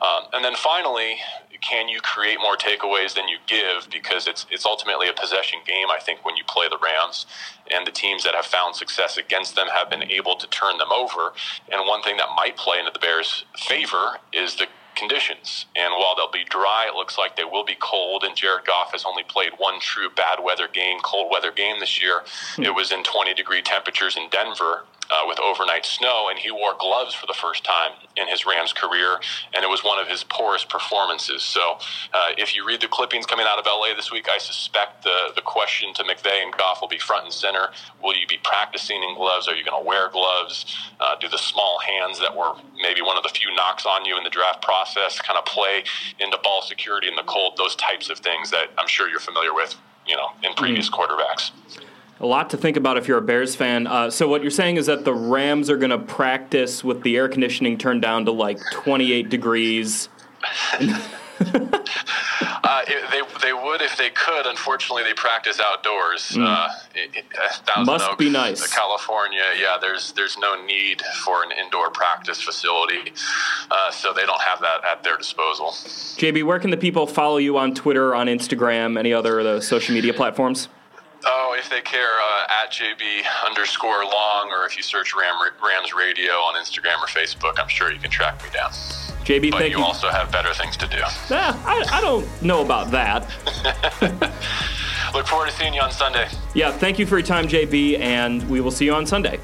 Um, 0.00 0.24
and 0.32 0.44
then 0.44 0.54
finally, 0.56 1.16
can 1.60 1.88
you 1.88 2.00
create 2.00 2.38
more 2.40 2.56
takeaways 2.56 3.14
than 3.14 3.28
you 3.28 3.38
give? 3.46 3.88
Because 3.90 4.26
it's 4.26 4.46
it's 4.50 4.66
ultimately 4.66 5.08
a 5.08 5.12
possession 5.12 5.60
game. 5.66 5.86
I 5.90 5.98
think 6.00 6.24
when 6.24 6.36
you 6.36 6.44
play 6.44 6.68
the 6.68 6.78
Rams, 6.82 7.26
and 7.70 7.86
the 7.86 7.90
teams 7.90 8.24
that 8.24 8.34
have 8.34 8.44
found 8.44 8.76
success 8.76 9.16
against 9.16 9.56
them 9.56 9.68
have 9.68 9.88
been 9.88 10.02
able 10.04 10.36
to 10.36 10.46
turn 10.48 10.78
them 10.78 10.92
over. 10.92 11.32
And 11.72 11.86
one 11.86 12.02
thing 12.02 12.16
that 12.18 12.28
might 12.36 12.53
play 12.56 12.78
into 12.78 12.90
the 12.92 12.98
Bears' 12.98 13.44
favor 13.56 14.18
is 14.32 14.56
the 14.56 14.66
conditions. 14.94 15.66
And 15.76 15.92
while 15.98 16.14
they'll 16.16 16.30
be 16.30 16.44
dry, 16.48 16.86
it 16.88 16.94
looks 16.94 17.18
like 17.18 17.36
they 17.36 17.44
will 17.44 17.64
be 17.64 17.76
cold. 17.80 18.24
And 18.24 18.36
Jared 18.36 18.64
Goff 18.64 18.92
has 18.92 19.04
only 19.04 19.22
played 19.24 19.52
one 19.58 19.80
true 19.80 20.08
bad 20.08 20.38
weather 20.42 20.68
game, 20.72 20.98
cold 21.02 21.30
weather 21.30 21.50
game 21.50 21.80
this 21.80 22.00
year. 22.00 22.22
Hmm. 22.56 22.64
It 22.64 22.74
was 22.74 22.92
in 22.92 23.02
20 23.02 23.34
degree 23.34 23.62
temperatures 23.62 24.16
in 24.16 24.28
Denver 24.30 24.84
uh, 25.10 25.22
with 25.26 25.38
overnight 25.40 25.84
snow, 25.84 26.28
and 26.30 26.38
he 26.38 26.50
wore 26.50 26.74
gloves 26.78 27.14
for 27.14 27.26
the 27.26 27.34
first 27.34 27.64
time 27.64 27.92
in 28.16 28.28
his 28.28 28.46
Rams 28.46 28.72
career, 28.72 29.20
and 29.54 29.64
it 29.64 29.68
was 29.68 29.84
one 29.84 29.98
of 29.98 30.08
his 30.08 30.24
poorest 30.24 30.68
performances. 30.68 31.42
So, 31.42 31.78
uh, 32.12 32.30
if 32.38 32.54
you 32.54 32.66
read 32.66 32.80
the 32.80 32.88
clippings 32.88 33.26
coming 33.26 33.46
out 33.48 33.58
of 33.58 33.66
LA 33.66 33.94
this 33.94 34.10
week, 34.10 34.28
I 34.28 34.38
suspect 34.38 35.02
the 35.02 35.32
the 35.34 35.42
question 35.42 35.92
to 35.94 36.02
McVay 36.04 36.42
and 36.42 36.52
Goff 36.56 36.80
will 36.80 36.88
be 36.88 36.98
front 36.98 37.24
and 37.24 37.32
center. 37.32 37.68
Will 38.02 38.16
you 38.16 38.26
be 38.26 38.38
practicing 38.42 39.02
in 39.02 39.14
gloves? 39.14 39.48
Are 39.48 39.54
you 39.54 39.64
going 39.64 39.80
to 39.82 39.86
wear 39.86 40.08
gloves? 40.08 40.66
Uh, 41.00 41.16
do 41.20 41.28
the 41.28 41.38
small 41.38 41.78
hands 41.80 42.18
that 42.20 42.34
were 42.34 42.54
maybe 42.80 43.02
one 43.02 43.16
of 43.16 43.22
the 43.22 43.28
few 43.28 43.54
knocks 43.54 43.86
on 43.86 44.04
you 44.04 44.16
in 44.16 44.24
the 44.24 44.30
draft 44.30 44.62
process 44.62 45.20
kind 45.20 45.38
of 45.38 45.44
play 45.44 45.84
into 46.18 46.38
ball 46.42 46.62
security 46.62 47.08
in 47.08 47.16
the 47.16 47.24
cold? 47.24 47.54
Those 47.56 47.76
types 47.76 48.10
of 48.10 48.18
things 48.18 48.50
that 48.50 48.68
I'm 48.78 48.88
sure 48.88 49.08
you're 49.08 49.20
familiar 49.20 49.54
with, 49.54 49.74
you 50.06 50.16
know, 50.16 50.28
in 50.42 50.54
previous 50.54 50.88
mm-hmm. 50.88 51.12
quarterbacks 51.12 51.50
a 52.20 52.26
lot 52.26 52.50
to 52.50 52.56
think 52.56 52.76
about 52.76 52.96
if 52.96 53.08
you're 53.08 53.18
a 53.18 53.22
Bears 53.22 53.56
fan. 53.56 53.86
Uh, 53.86 54.10
so 54.10 54.28
what 54.28 54.42
you're 54.42 54.50
saying 54.50 54.76
is 54.76 54.86
that 54.86 55.04
the 55.04 55.14
Rams 55.14 55.68
are 55.68 55.76
going 55.76 55.90
to 55.90 55.98
practice 55.98 56.84
with 56.84 57.02
the 57.02 57.16
air 57.16 57.28
conditioning 57.28 57.76
turned 57.76 58.02
down 58.02 58.24
to 58.26 58.32
like 58.32 58.58
28 58.72 59.28
degrees. 59.28 60.08
uh, 62.64 62.82
it, 62.86 63.10
they 63.10 63.20
they 63.42 63.52
would 63.52 63.80
if 63.82 63.96
they 63.96 64.10
could. 64.10 64.46
Unfortunately, 64.46 65.02
they 65.02 65.14
practice 65.14 65.58
outdoors. 65.60 66.30
Mm. 66.30 66.46
Uh, 66.46 66.68
it, 66.94 67.10
it, 67.16 67.24
uh, 67.74 67.84
Must 67.84 68.06
Oaks, 68.06 68.16
be 68.16 68.30
nice. 68.30 68.72
California, 68.72 69.42
yeah. 69.58 69.76
There's 69.80 70.12
there's 70.12 70.38
no 70.38 70.64
need 70.64 71.02
for 71.24 71.42
an 71.42 71.50
indoor 71.52 71.90
practice 71.90 72.40
facility, 72.40 73.12
uh, 73.70 73.90
so 73.90 74.12
they 74.12 74.26
don't 74.26 74.42
have 74.42 74.60
that 74.60 74.84
at 74.84 75.02
their 75.02 75.16
disposal. 75.16 75.68
JB, 75.68 76.44
where 76.44 76.58
can 76.58 76.70
the 76.70 76.76
people 76.76 77.06
follow 77.06 77.38
you 77.38 77.58
on 77.58 77.74
Twitter, 77.74 78.14
on 78.14 78.26
Instagram, 78.26 78.98
any 78.98 79.12
other 79.12 79.40
of 79.40 79.64
social 79.64 79.94
media 79.94 80.14
platforms? 80.14 80.68
Oh, 81.26 81.56
if 81.58 81.70
they 81.70 81.80
care, 81.80 82.20
uh, 82.20 82.62
at 82.62 82.70
JB 82.70 83.22
underscore 83.46 84.04
long, 84.04 84.50
or 84.50 84.66
if 84.66 84.76
you 84.76 84.82
search 84.82 85.14
Ram, 85.14 85.34
Rams 85.62 85.94
Radio 85.94 86.32
on 86.32 86.54
Instagram 86.56 87.02
or 87.02 87.06
Facebook, 87.06 87.54
I'm 87.58 87.68
sure 87.68 87.92
you 87.92 87.98
can 87.98 88.10
track 88.10 88.42
me 88.42 88.50
down. 88.52 88.70
JB, 89.24 89.52
but 89.52 89.60
thank 89.60 89.72
you. 89.72 89.78
you 89.78 89.84
also 89.84 90.08
have 90.08 90.30
better 90.30 90.52
things 90.52 90.76
to 90.76 90.86
do. 90.86 90.98
Yeah, 91.30 91.58
I, 91.64 91.84
I 91.90 92.00
don't 92.00 92.26
know 92.42 92.62
about 92.62 92.90
that. 92.90 93.22
Look 95.14 95.26
forward 95.26 95.48
to 95.48 95.52
seeing 95.56 95.72
you 95.72 95.80
on 95.80 95.92
Sunday. 95.92 96.28
Yeah, 96.54 96.72
thank 96.72 96.98
you 96.98 97.06
for 97.06 97.18
your 97.18 97.26
time, 97.26 97.46
JB, 97.46 98.00
and 98.00 98.46
we 98.50 98.60
will 98.60 98.70
see 98.70 98.84
you 98.84 98.94
on 98.94 99.06
Sunday. 99.06 99.38